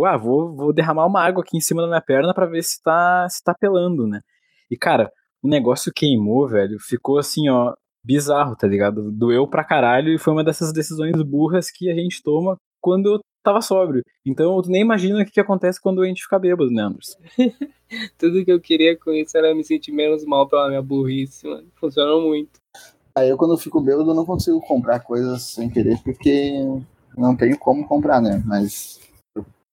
[0.03, 2.81] Ah, vou, vou derramar uma água aqui em cima da minha perna para ver se
[2.81, 4.21] tá, se tá pelando, né?
[4.69, 6.77] E, cara, o negócio queimou, velho.
[6.79, 9.11] Ficou assim, ó, bizarro, tá ligado?
[9.11, 13.19] Doeu pra caralho e foi uma dessas decisões burras que a gente toma quando eu
[13.43, 14.03] tava sóbrio.
[14.25, 17.19] Então, tu nem imagina o que, que acontece quando a gente fica bêbado, né, Anderson?
[18.17, 21.67] Tudo que eu queria com isso era me sentir menos mal pela minha burrice, mano.
[21.75, 22.59] Funcionou muito.
[23.15, 26.53] Aí eu, quando eu fico bêbado, eu não consigo comprar coisas sem querer, porque
[27.15, 28.43] não tenho como comprar, né?
[28.45, 28.99] Mas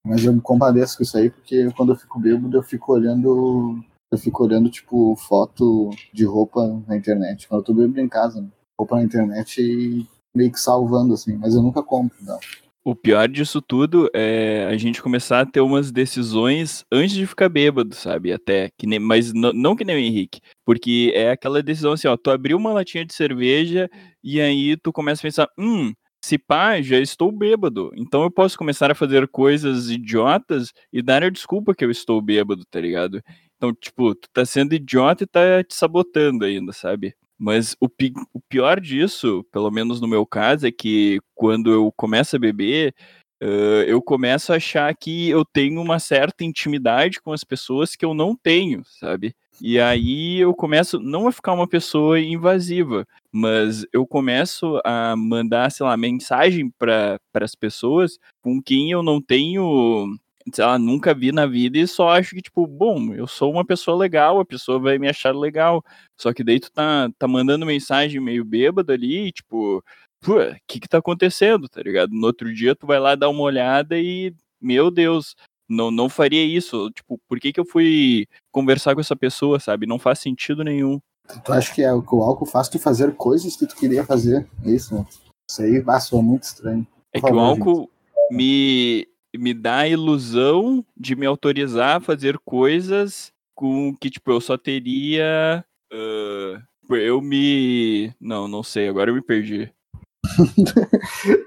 [0.04, 3.82] mas eu me compadeço com isso aí, porque quando eu fico bêbado, eu fico olhando.
[4.10, 7.48] Eu fico olhando, tipo, foto de roupa na internet.
[7.48, 8.48] Quando eu tô bêbado em casa, né?
[8.78, 11.36] roupa na internet e meio que salvando, assim.
[11.36, 12.38] Mas eu nunca compro, não.
[12.84, 17.48] O pior disso tudo é a gente começar a ter umas decisões antes de ficar
[17.48, 18.32] bêbado, sabe?
[18.32, 22.16] Até que nem, mas não, que nem o Henrique, porque é aquela decisão assim, ó,
[22.16, 23.88] tu abriu uma latinha de cerveja
[24.22, 25.92] e aí tu começa a pensar, hum,
[26.24, 31.22] se pá, já estou bêbado, então eu posso começar a fazer coisas idiotas e dar
[31.24, 33.20] a desculpa que eu estou bêbado, tá ligado?
[33.56, 37.14] Então, tipo, tu tá sendo idiota e tá te sabotando ainda, sabe?
[37.38, 41.92] Mas o, pi o pior disso, pelo menos no meu caso, é que quando eu
[41.96, 42.94] começo a beber,
[43.42, 48.04] uh, eu começo a achar que eu tenho uma certa intimidade com as pessoas que
[48.04, 49.34] eu não tenho, sabe?
[49.60, 55.70] E aí eu começo não a ficar uma pessoa invasiva, mas eu começo a mandar,
[55.72, 60.14] sei lá, mensagem para as pessoas com quem eu não tenho
[60.52, 63.64] sei lá, nunca vi na vida e só acho que, tipo, bom, eu sou uma
[63.64, 65.84] pessoa legal, a pessoa vai me achar legal.
[66.20, 69.82] Só que daí tu tá, tá mandando mensagem meio bêbado ali, e, tipo,
[70.26, 72.10] o que que tá acontecendo, tá ligado?
[72.12, 75.34] No outro dia tu vai lá dar uma olhada e, meu Deus,
[75.68, 76.90] não, não faria isso.
[76.90, 79.86] Tipo, por que que eu fui conversar com essa pessoa, sabe?
[79.86, 81.00] Não faz sentido nenhum.
[81.44, 84.46] Tu acha que, é, que o álcool faz tu fazer coisas que tu queria fazer?
[84.64, 85.06] É isso, né?
[85.48, 86.86] Isso aí passou muito estranho.
[87.12, 87.90] É que o álcool
[88.30, 89.06] me,
[89.36, 94.56] me dá a ilusão de me autorizar a fazer coisas com que, tipo, eu só
[94.56, 95.64] teria.
[95.92, 98.12] Uh, eu me.
[98.20, 99.72] Não, não sei, agora eu me perdi.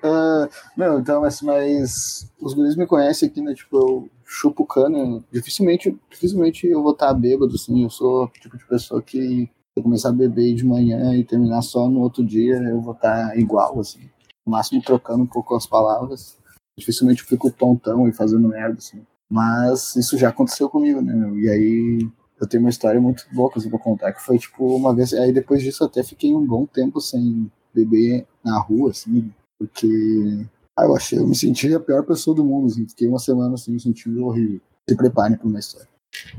[0.04, 3.54] uh, não, então, mas, mas os guris me conhecem aqui, né?
[3.54, 5.24] Tipo, eu chupo cana.
[5.32, 7.84] Dificilmente, dificilmente eu vou estar bêbado, assim.
[7.84, 11.62] Eu sou o tipo de pessoa que eu começar a beber de manhã e terminar
[11.62, 14.10] só no outro dia, eu vou estar igual, assim.
[14.46, 16.38] No máximo trocando um pouco as palavras
[16.78, 19.02] dificilmente eu fico tontão e fazendo merda, assim.
[19.30, 21.38] Mas isso já aconteceu comigo, né, meu?
[21.40, 22.10] E aí
[22.40, 25.14] eu tenho uma história muito louca assim, pra contar, que foi, tipo, uma vez...
[25.14, 30.46] Aí depois disso eu até fiquei um bom tempo sem beber na rua, assim, porque...
[30.78, 32.86] Ah, eu achei, eu me senti a pior pessoa do mundo, assim.
[32.88, 34.60] Fiquei uma semana, assim, me sentindo horrível.
[34.90, 35.88] Se preparem pra uma história.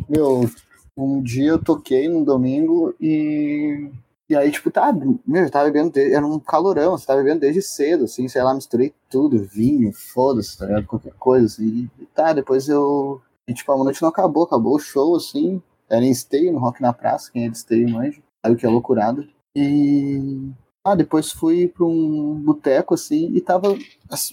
[0.08, 0.48] Meu,
[0.96, 3.90] um dia eu toquei num domingo e
[4.28, 7.62] e aí, tipo, tá, meu, eu tava bebendo, era um calorão, você tava bebendo desde
[7.62, 10.86] cedo, assim, sei lá, misturei tudo, vinho, foda-se, tá ligado?
[10.86, 11.88] Qualquer coisa, assim.
[12.00, 13.22] E tá, depois eu.
[13.46, 15.62] E, tipo, a noite não acabou, acabou o show, assim.
[15.88, 18.68] Era em Esteio, no Rock na Praça, quem é de Esteio manja, sabe que é
[18.68, 19.24] loucurada.
[19.54, 20.50] E.
[20.84, 23.76] Ah, depois fui pra um boteco, assim, e tava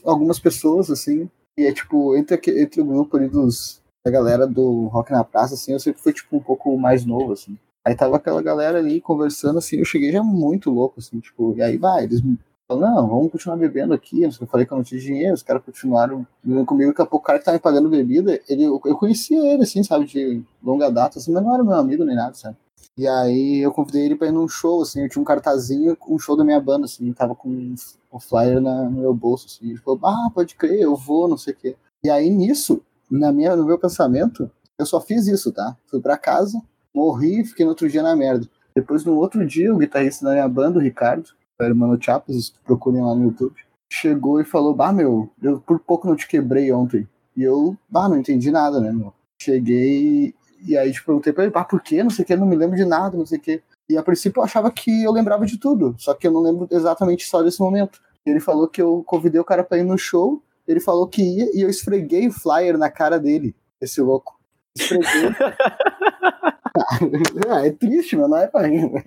[0.04, 1.30] algumas pessoas, assim.
[1.58, 3.80] E é tipo, entre, entre o grupo ali dos.
[4.06, 7.32] Da galera do Rock na Praça, assim, eu sempre fui, tipo, um pouco mais novo,
[7.32, 7.58] assim.
[7.86, 11.62] Aí tava aquela galera ali conversando, assim, eu cheguei já muito louco, assim, tipo, e
[11.62, 12.38] aí vai, eles me
[12.68, 15.64] falaram, não, vamos continuar bebendo aqui, eu falei que eu não tinha dinheiro, os caras
[15.64, 18.80] continuaram bebendo comigo, daqui a pouco o cara que tava me pagando bebida, ele, eu
[18.80, 22.34] conhecia ele, assim, sabe, de longa data, assim, mas não era meu amigo nem nada,
[22.34, 22.58] sabe.
[22.98, 26.14] E aí eu convidei ele pra ir num show, assim, eu tinha um cartazinho com
[26.14, 29.70] um show da minha banda, assim, tava com um flyer na, no meu bolso, assim,
[29.70, 31.76] ele falou, ah, pode crer, eu vou, não sei o quê.
[32.04, 32.82] E aí nisso,
[33.18, 35.78] na minha, no meu pensamento, eu só fiz isso, tá?
[35.88, 36.62] Fui para casa,
[36.94, 38.48] morri fiquei no outro dia na merda.
[38.76, 43.04] Depois, no outro dia, o guitarrista da minha banda, o Ricardo, o irmão Chapas, procurem
[43.04, 43.56] lá no YouTube,
[43.92, 47.08] chegou e falou: Bah, meu, eu por pouco não te quebrei ontem.
[47.36, 49.14] E eu, bah, não entendi nada, né, meu?
[49.42, 50.34] Cheguei
[50.66, 52.02] e aí, tipo, perguntei pra ele: Bah, por quê?
[52.02, 53.62] Não sei o que, não me lembro de nada, não sei o que.
[53.88, 56.68] E a princípio eu achava que eu lembrava de tudo, só que eu não lembro
[56.72, 58.02] exatamente só desse momento.
[58.26, 61.50] Ele falou que eu convidei o cara pra ir no show, ele falou que ia
[61.54, 64.40] e eu esfreguei o flyer na cara dele, esse louco.
[64.76, 65.08] Esfreguei.
[67.50, 69.04] ah, é triste, mano, não é pra rir, né?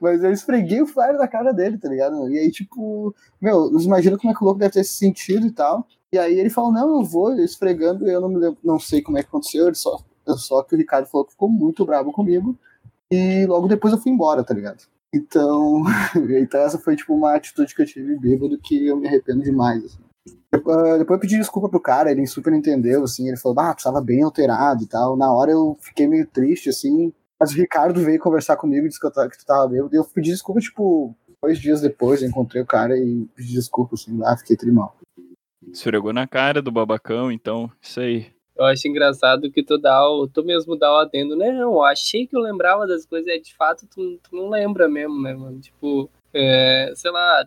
[0.00, 2.30] Mas eu esfreguei o flyer da cara dele, tá ligado?
[2.30, 5.50] E aí, tipo, meu, imagina como é que o louco deve ter se sentido e
[5.50, 5.86] tal.
[6.12, 9.02] E aí ele falou, não, eu vou, eu esfregando, eu não me lembro, não sei
[9.02, 9.98] como é que aconteceu, ele só,
[10.36, 12.56] só que o Ricardo falou que ficou muito bravo comigo.
[13.10, 14.84] E logo depois eu fui embora, tá ligado?
[15.14, 15.84] Então,
[16.40, 19.84] então essa foi tipo uma atitude que eu tive bêbado que eu me arrependo demais,
[19.84, 20.07] assim.
[20.50, 24.00] Depois eu pedi desculpa pro cara, ele super entendeu, assim, ele falou, ah, tu tava
[24.00, 25.16] bem alterado e tal.
[25.16, 29.00] Na hora eu fiquei meio triste, assim, mas o Ricardo veio conversar comigo e disse
[29.00, 32.28] que, eu tava, que tu tava bêbado, eu pedi desculpa, tipo, dois dias depois, eu
[32.28, 34.96] encontrei o cara e pedi desculpa, assim, ah, fiquei trimal.
[35.72, 38.32] Esfregou na cara do babacão, então, isso aí.
[38.56, 41.52] Eu acho engraçado que tu dá o, tu mesmo dá o adendo, né?
[41.52, 44.88] Não, eu achei que eu lembrava das coisas, é de fato tu, tu não lembra
[44.88, 45.60] mesmo, né, mano?
[45.60, 47.46] Tipo, é, sei lá,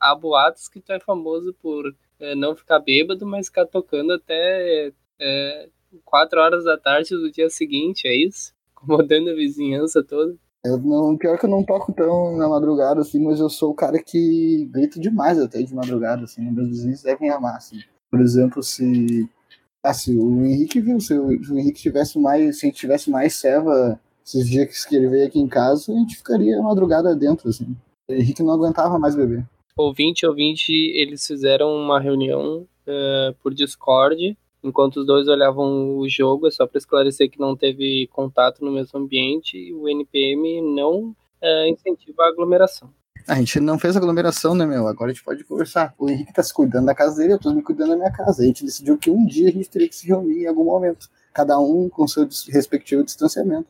[0.00, 4.92] há boatos que tu é famoso por é, não ficar bêbado, mas ficar tocando até
[5.20, 5.68] é,
[6.04, 8.52] 4 horas da tarde do dia seguinte, é isso?
[8.72, 10.36] Incomodando a vizinhança toda.
[10.64, 13.74] Eu não, pior que eu não toco tão na madrugada, assim, mas eu sou o
[13.74, 17.78] cara que grita demais até de madrugada, assim, meus vizinhos devem amar, assim.
[18.10, 19.28] Por exemplo, se.
[19.82, 22.58] Ah, se o Henrique viu, se o, Henrique tivesse mais.
[22.58, 25.94] Se a gente tivesse mais serva esses dias que ele veio aqui em casa, a
[25.94, 27.76] gente ficaria madrugada dentro, assim.
[28.08, 29.46] O Henrique não aguentava mais beber.
[29.78, 36.48] Ouvinte ouvinte, eles fizeram uma reunião uh, por Discord, enquanto os dois olhavam o jogo,
[36.48, 41.10] é só para esclarecer que não teve contato no mesmo ambiente, e o NPM não
[41.10, 42.90] uh, incentiva a aglomeração.
[43.26, 44.88] A gente não fez aglomeração, né, meu?
[44.88, 45.94] Agora a gente pode conversar.
[45.98, 48.42] O Henrique tá se cuidando da casa dele, eu tô me cuidando da minha casa.
[48.42, 51.10] A gente decidiu que um dia a gente teria que se reunir em algum momento.
[51.34, 53.68] Cada um com seu respectivo distanciamento.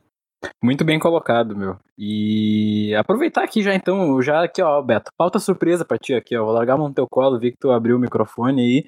[0.62, 1.79] Muito bem colocado, meu.
[1.96, 6.44] E aproveitar aqui já então, já aqui, ó, Beto, falta surpresa pra ti aqui, ó.
[6.44, 8.87] Vou largar a mão no teu colo, vi que tu abriu o microfone aí.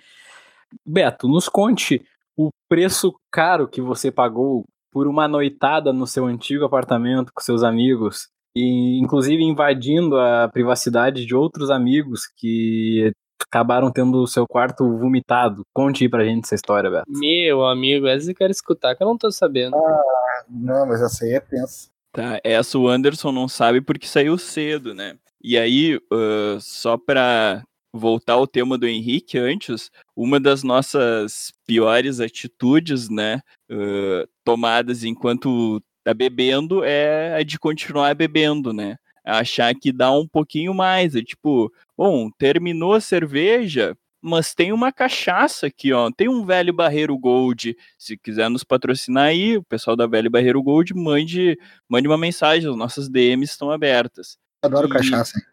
[0.86, 2.04] Beto, nos conte
[2.36, 7.62] o preço caro que você pagou por uma noitada no seu antigo apartamento com seus
[7.62, 14.96] amigos e inclusive invadindo a privacidade de outros amigos que acabaram tendo o seu quarto
[14.98, 15.64] vomitado.
[15.72, 17.04] Conte aí pra gente essa história, Beto.
[17.08, 19.76] Meu amigo, essa eu quero escutar, que eu não tô sabendo.
[19.76, 21.90] Ah, não, mas essa aí é tenso.
[22.12, 25.16] Tá, essa o Anderson não sabe porque saiu cedo, né?
[25.42, 32.20] E aí, uh, só pra voltar ao tema do Henrique antes, uma das nossas piores
[32.20, 38.96] atitudes, né, uh, tomadas enquanto tá bebendo é a de continuar bebendo, né?
[39.24, 44.92] Achar que dá um pouquinho mais, é tipo, bom, terminou a cerveja, mas tem uma
[44.92, 46.10] cachaça aqui, ó.
[46.10, 47.76] Tem um velho Barreiro Gold.
[47.98, 52.68] Se quiser nos patrocinar aí, o pessoal da Velho Barreiro Gold, mande, mande uma mensagem.
[52.68, 54.36] As nossas DMs estão abertas.
[54.62, 55.38] Adoro e, cachaça.
[55.38, 55.44] Hein?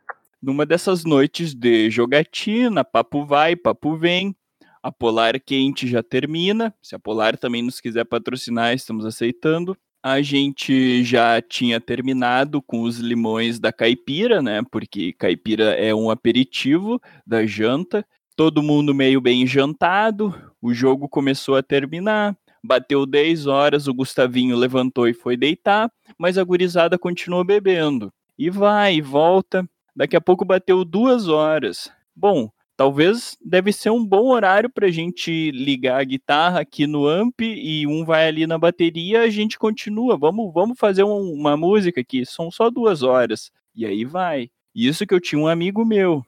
[0.41, 4.36] Numa dessas noites de jogatina, papo vai, papo vem.
[4.84, 6.73] A Polar Quente já termina.
[6.82, 9.77] Se a Polar também nos quiser patrocinar, estamos aceitando
[10.10, 14.62] a gente já tinha terminado com os limões da caipira, né?
[14.72, 18.06] Porque caipira é um aperitivo da janta.
[18.34, 22.38] Todo mundo meio bem jantado, o jogo começou a terminar.
[22.63, 28.10] Bateu 10 horas, o Gustavinho levantou e foi deitar, mas a gurizada continuou bebendo.
[28.39, 29.67] E vai volta.
[29.93, 31.91] Daqui a pouco bateu duas horas.
[32.15, 37.08] Bom, talvez deve ser um bom horário para a gente ligar a guitarra aqui no
[37.08, 40.16] amp e um vai ali na bateria, a gente continua.
[40.16, 42.24] Vamos, vamos fazer um, uma música aqui.
[42.26, 43.52] São só duas horas.
[43.76, 44.50] E aí vai.
[44.74, 46.24] Isso que eu tinha um amigo meu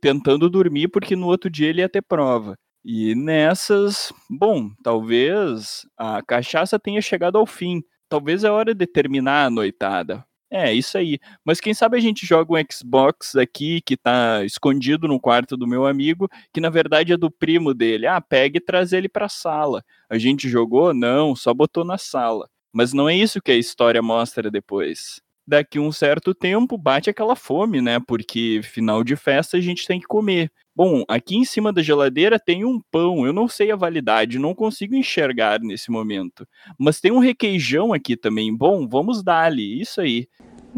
[0.00, 2.56] tentando dormir porque no outro dia ele ia ter prova.
[2.82, 7.82] E nessas, bom, talvez a cachaça tenha chegado ao fim.
[8.08, 10.24] Talvez é hora de terminar a noitada.
[10.58, 11.18] É, isso aí.
[11.44, 15.66] Mas quem sabe a gente joga um Xbox aqui que tá escondido no quarto do
[15.66, 18.06] meu amigo, que na verdade é do primo dele.
[18.06, 19.84] Ah, pega e traz ele pra sala.
[20.08, 20.94] A gente jogou?
[20.94, 22.48] Não, só botou na sala.
[22.72, 25.20] Mas não é isso que a história mostra depois.
[25.46, 28.00] Daqui um certo tempo bate aquela fome, né?
[28.00, 30.50] Porque final de festa a gente tem que comer.
[30.74, 34.54] Bom, aqui em cima da geladeira tem um pão, eu não sei a validade, não
[34.54, 36.46] consigo enxergar nesse momento.
[36.78, 38.54] Mas tem um requeijão aqui também.
[38.54, 40.28] Bom, vamos dar-lhe, isso aí.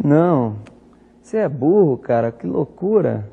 [0.03, 0.63] Não,
[1.21, 3.29] você é burro, cara, que loucura.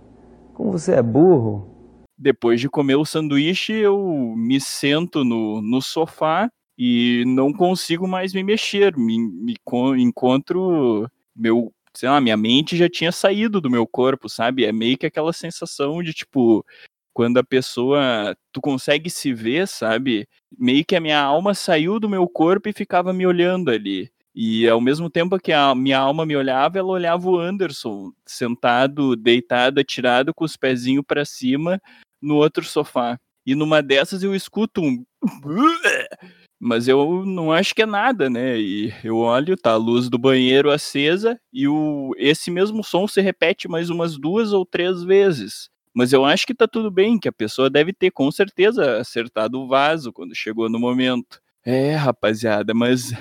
[0.54, 1.69] Como você é burro.
[2.17, 8.34] Depois de comer o sanduíche, eu me sento no, no sofá e não consigo mais
[8.34, 8.97] me mexer.
[8.97, 9.56] Me, me
[10.01, 14.65] encontro meu sei lá, minha mente já tinha saído do meu corpo, sabe?
[14.65, 16.65] É meio que aquela sensação de tipo,
[17.13, 20.28] quando a pessoa, tu consegue se ver, sabe?
[20.58, 24.12] Meio que a minha alma saiu do meu corpo e ficava me olhando ali.
[24.36, 29.15] E ao mesmo tempo que a minha alma me olhava, ela olhava o Anderson sentado,
[29.15, 31.82] deitado, atirado com os pezinhos para cima
[32.21, 33.17] no outro sofá.
[33.45, 35.06] E numa dessas eu escuto um
[36.60, 38.58] mas eu não acho que é nada, né?
[38.60, 43.21] E eu olho, tá a luz do banheiro acesa e o esse mesmo som se
[43.21, 45.69] repete mais umas duas ou três vezes.
[45.93, 49.62] Mas eu acho que tá tudo bem, que a pessoa deve ter com certeza acertado
[49.62, 51.39] o vaso quando chegou no momento.
[51.63, 53.12] É, rapaziada, mas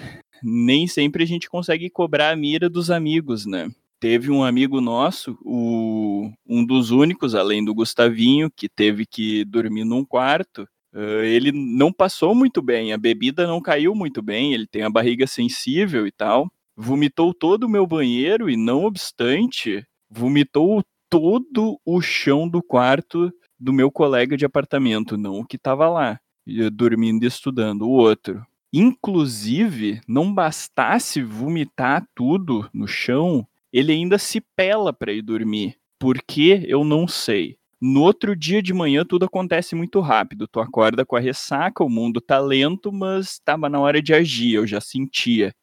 [0.45, 3.71] nem sempre a gente consegue cobrar a mira dos amigos, né?
[3.99, 9.85] Teve um amigo nosso, o, um dos únicos, além do Gustavinho, que teve que dormir
[9.85, 14.65] num quarto, Uh, ele não passou muito bem, a bebida não caiu muito bem, ele
[14.65, 16.49] tem a barriga sensível e tal.
[16.77, 23.73] Vomitou todo o meu banheiro e, não obstante, vomitou todo o chão do quarto do
[23.73, 26.21] meu colega de apartamento, não o que estava lá,
[26.73, 28.45] dormindo e estudando, o outro.
[28.77, 35.77] Inclusive, não bastasse vomitar tudo no chão, ele ainda se pela para ir dormir.
[35.97, 37.57] Por que eu não sei.
[37.81, 40.49] No outro dia de manhã tudo acontece muito rápido.
[40.49, 44.55] Tu acorda com a ressaca, o mundo tá lento, mas estava na hora de agir,
[44.55, 45.55] eu já sentia.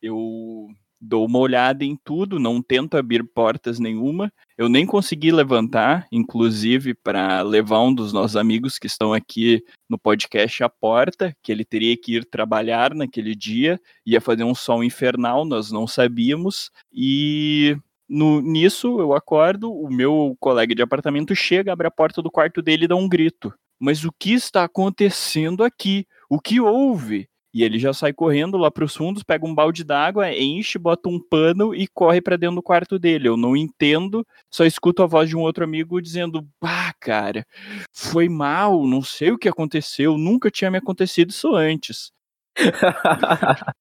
[0.00, 0.68] Eu
[1.04, 4.32] dou uma olhada em tudo, não tento abrir portas nenhuma.
[4.56, 9.98] Eu nem consegui levantar, inclusive para levar um dos nossos amigos que estão aqui no
[9.98, 14.82] podcast à porta, que ele teria que ir trabalhar naquele dia, ia fazer um sol
[14.82, 17.76] infernal, nós não sabíamos, e
[18.08, 22.62] no, nisso, eu acordo, o meu colega de apartamento chega, abre a porta do quarto
[22.62, 23.52] dele e dá um grito.
[23.78, 26.06] Mas o que está acontecendo aqui?
[26.28, 27.28] O que houve?
[27.54, 31.08] E ele já sai correndo lá para os fundos, pega um balde d'água, enche, bota
[31.08, 33.28] um pano e corre para dentro do quarto dele.
[33.28, 37.46] Eu não entendo, só escuto a voz de um outro amigo dizendo: Bah, cara,
[37.92, 42.10] foi mal, não sei o que aconteceu, nunca tinha me acontecido isso antes.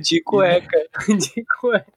[0.00, 0.78] De cueca,
[1.08, 1.92] de cueca.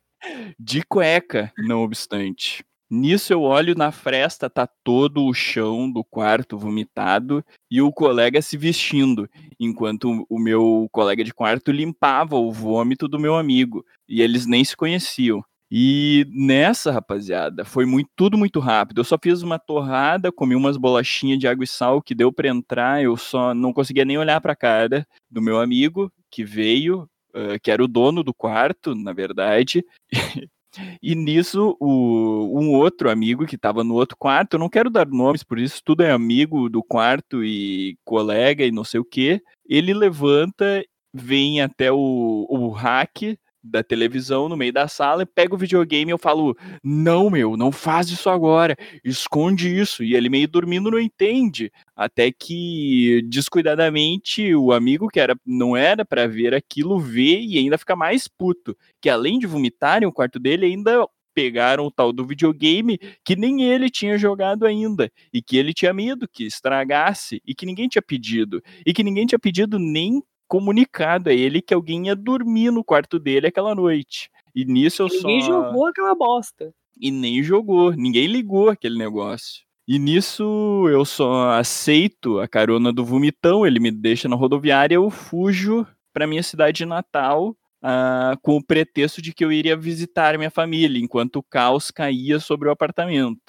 [0.60, 2.64] De cueca, não obstante.
[2.90, 8.42] Nisso eu olho na fresta, tá todo o chão do quarto vomitado e o colega
[8.44, 9.28] se vestindo,
[9.60, 14.64] enquanto o meu colega de quarto limpava o vômito do meu amigo, e eles nem
[14.64, 15.44] se conheciam.
[15.72, 19.00] E nessa, rapaziada, foi muito, tudo muito rápido.
[19.02, 22.50] Eu só fiz uma torrada, comi umas bolachinhas de água e sal que deu para
[22.50, 27.60] entrar, eu só não conseguia nem olhar para cara do meu amigo que veio, uh,
[27.64, 29.84] que era o dono do quarto, na verdade.
[31.02, 35.08] E nisso, o, um outro amigo que estava no outro quarto, eu não quero dar
[35.08, 39.42] nomes, por isso tudo é amigo do quarto e colega e não sei o que,
[39.68, 45.56] ele levanta, vem até o, o hack da televisão no meio da sala, e pega
[45.56, 50.04] o videogame e eu falo: Não, meu, não faz isso agora, esconde isso.
[50.04, 51.72] E ele meio dormindo não entende.
[51.96, 57.78] Até que, descuidadamente, o amigo que era, não era para ver aquilo vê e ainda
[57.78, 58.78] fica mais puto.
[59.02, 61.06] Que além de vomitarem o quarto dele, ainda
[61.36, 65.94] pegaram o tal do videogame que nem ele tinha jogado ainda e que ele tinha
[65.94, 71.30] medo que estragasse e que ninguém tinha pedido e que ninguém tinha pedido nem comunicado
[71.30, 74.30] a ele que alguém ia dormir no quarto dele aquela noite.
[74.54, 75.28] E nisso eu Ninguém só.
[75.28, 76.74] Ninguém jogou aquela bosta.
[77.00, 79.66] E nem jogou, ninguém ligou aquele negócio.
[79.88, 85.10] E nisso eu só aceito a carona do vomitão, ele me deixa na rodoviária, eu
[85.10, 87.50] fujo para minha cidade de Natal
[87.84, 92.40] uh, com o pretexto de que eu iria visitar minha família, enquanto o caos caía
[92.40, 93.40] sobre o apartamento.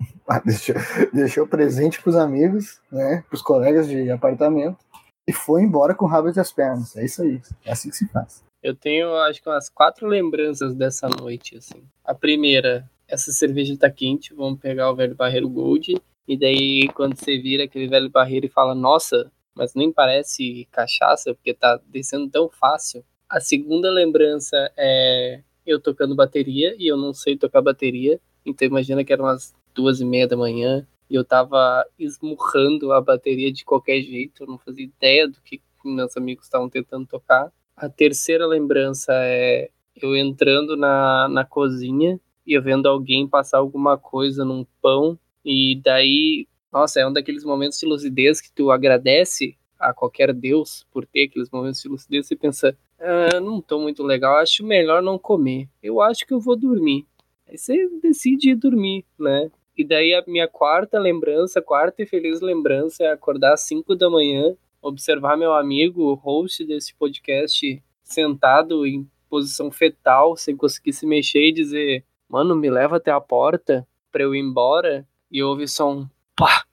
[0.28, 0.76] Ah, deixou,
[1.12, 3.24] deixou presente pros amigos, né?
[3.28, 4.78] Pros colegas de apartamento
[5.26, 6.96] e foi embora com o rabo entre as pernas.
[6.96, 7.40] É isso aí.
[7.64, 8.44] É assim que se faz.
[8.62, 11.82] Eu tenho, acho que umas quatro lembranças dessa noite, assim.
[12.04, 16.00] A primeira, essa cerveja tá quente, vamos pegar o velho barreiro Gold.
[16.28, 21.34] E daí, quando você vira aquele velho barreiro e fala, nossa, mas nem parece cachaça,
[21.34, 23.04] porque tá descendo tão fácil.
[23.28, 28.20] A segunda lembrança é eu tocando bateria, e eu não sei tocar bateria.
[28.44, 32.98] Então imagina que eram umas duas e meia da manhã, e eu tava esmurrando a
[32.98, 37.52] bateria de qualquer jeito, eu não fazia ideia do que meus amigos estavam tentando tocar.
[37.76, 43.98] A terceira lembrança é eu entrando na, na cozinha e eu vendo alguém passar alguma
[43.98, 49.54] coisa num pão, e daí, nossa, é um daqueles momentos de lucidez que tu agradece
[49.78, 54.02] a qualquer Deus por ter aqueles momentos de lucidez e pensa, ah, não tô muito
[54.02, 55.68] legal, acho melhor não comer.
[55.82, 57.04] Eu acho que eu vou dormir.
[57.46, 59.50] Aí você decide ir dormir, né?
[59.82, 64.08] E daí a minha quarta lembrança, quarta e feliz lembrança é acordar às 5 da
[64.08, 71.04] manhã, observar meu amigo, o host desse podcast, sentado em posição fetal, sem conseguir se
[71.04, 75.04] mexer e dizer: Mano, me leva até a porta pra eu ir embora.
[75.28, 76.64] E houve só um pá,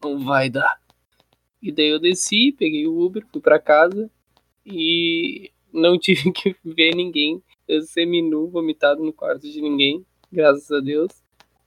[0.00, 0.80] não vai dar.
[1.60, 4.08] E daí eu desci, peguei o Uber, fui para casa
[4.64, 7.42] e não tive que ver ninguém.
[7.86, 11.21] Seminu, vomitado no quarto de ninguém, graças a Deus.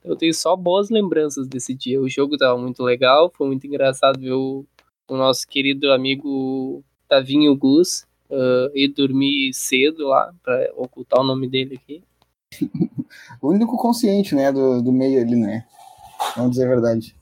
[0.06, 2.00] Eu tenho só boas lembranças desse dia.
[2.00, 4.64] O jogo tava muito legal, foi muito engraçado ver o,
[5.08, 11.48] o nosso querido amigo Tavinho Gus uh, ir dormir cedo lá, para ocultar o nome
[11.48, 12.02] dele aqui.
[13.42, 15.66] o único consciente, né, do, do meio ali, né?
[16.36, 17.14] Vamos dizer a verdade.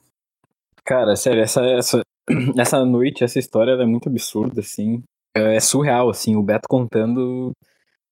[0.84, 2.02] Cara, sério, essa, essa,
[2.58, 5.02] essa noite, essa história é muito absurda, assim.
[5.34, 7.50] É surreal, assim, o Beto contando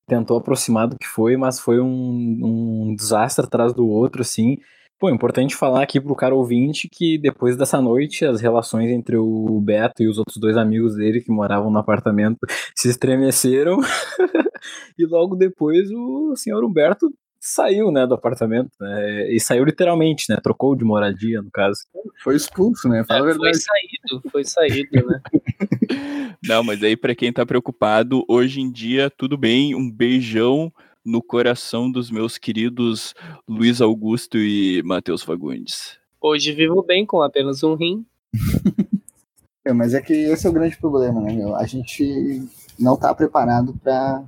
[0.06, 4.56] tentou aproximar do que foi, mas foi um, um desastre atrás do outro, assim.
[4.98, 9.16] Pô, é importante falar aqui pro cara ouvinte que depois dessa noite as relações entre
[9.16, 12.38] o Beto e os outros dois amigos dele que moravam no apartamento
[12.76, 13.78] se estremeceram.
[14.96, 17.10] e logo depois o senhor Humberto
[17.44, 21.80] saiu, né, do apartamento, né, e saiu literalmente, né, trocou de moradia, no caso.
[22.22, 25.20] Foi expulso, né, Fala é, Foi saído, foi saído, né.
[26.46, 30.72] Não, mas aí para quem tá preocupado, hoje em dia, tudo bem, um beijão
[31.04, 33.12] no coração dos meus queridos
[33.48, 35.98] Luiz Augusto e Matheus Fagundes.
[36.20, 38.06] Hoje vivo bem com apenas um rim.
[39.66, 41.56] é, mas é que esse é o grande problema, né, meu?
[41.56, 42.40] A gente
[42.78, 44.22] não tá preparado para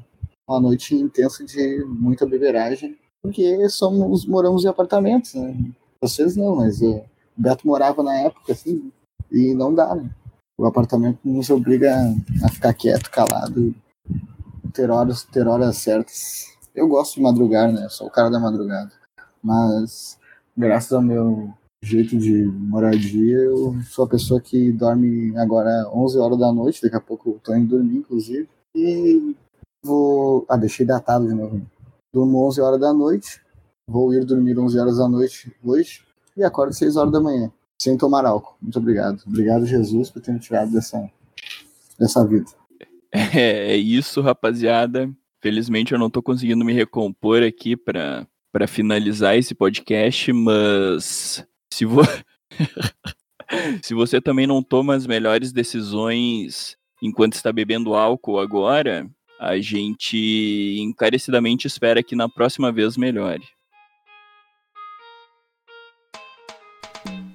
[0.49, 5.57] uma noite intensa de muita beberagem porque somos, moramos em apartamentos, né?
[5.99, 7.03] Vocês não, mas o
[7.35, 8.93] Beto morava na época, assim,
[9.33, 10.11] e não dá, né?
[10.59, 11.97] O apartamento nos obriga
[12.45, 13.75] a ficar quieto, calado,
[14.75, 17.89] ter horas, ter horas certas Eu gosto de madrugar, né?
[17.89, 18.93] Sou o cara da madrugada.
[19.43, 20.18] Mas,
[20.55, 21.51] graças ao meu
[21.83, 26.83] jeito de moradia, eu sou a pessoa que dorme agora 11 horas da noite.
[26.83, 28.49] Daqui a pouco eu tô indo dormir, inclusive.
[28.77, 29.35] E
[29.83, 30.45] vou.
[30.47, 31.62] Ah, deixei datado de novo.
[32.15, 33.41] Durmo 11 horas da noite.
[33.89, 36.01] Vou ir dormir 11 horas da noite hoje.
[36.37, 37.51] E acordo 6 horas da manhã.
[37.83, 38.55] Sem tomar álcool.
[38.62, 39.21] Muito obrigado.
[39.27, 41.11] Obrigado, Jesus, por ter me tirado dessa,
[41.99, 42.47] dessa vida.
[43.17, 45.09] É, é isso, rapaziada.
[45.41, 51.85] Felizmente eu não tô conseguindo me recompor aqui para para finalizar esse podcast, mas se,
[51.85, 52.03] vo...
[53.83, 59.11] se você também não toma as melhores decisões enquanto está bebendo álcool agora,
[59.47, 63.45] a gente encarecidamente espera que na próxima vez melhore.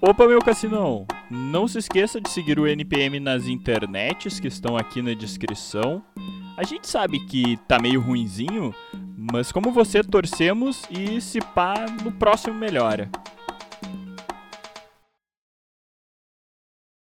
[0.02, 1.06] Opa, meu cassinão!
[1.30, 6.04] Não se esqueça de seguir o NPM nas internets que estão aqui na descrição.
[6.58, 8.74] A gente sabe que tá meio ruinzinho,
[9.16, 13.12] mas como você torcemos e se pá, no próximo melhora.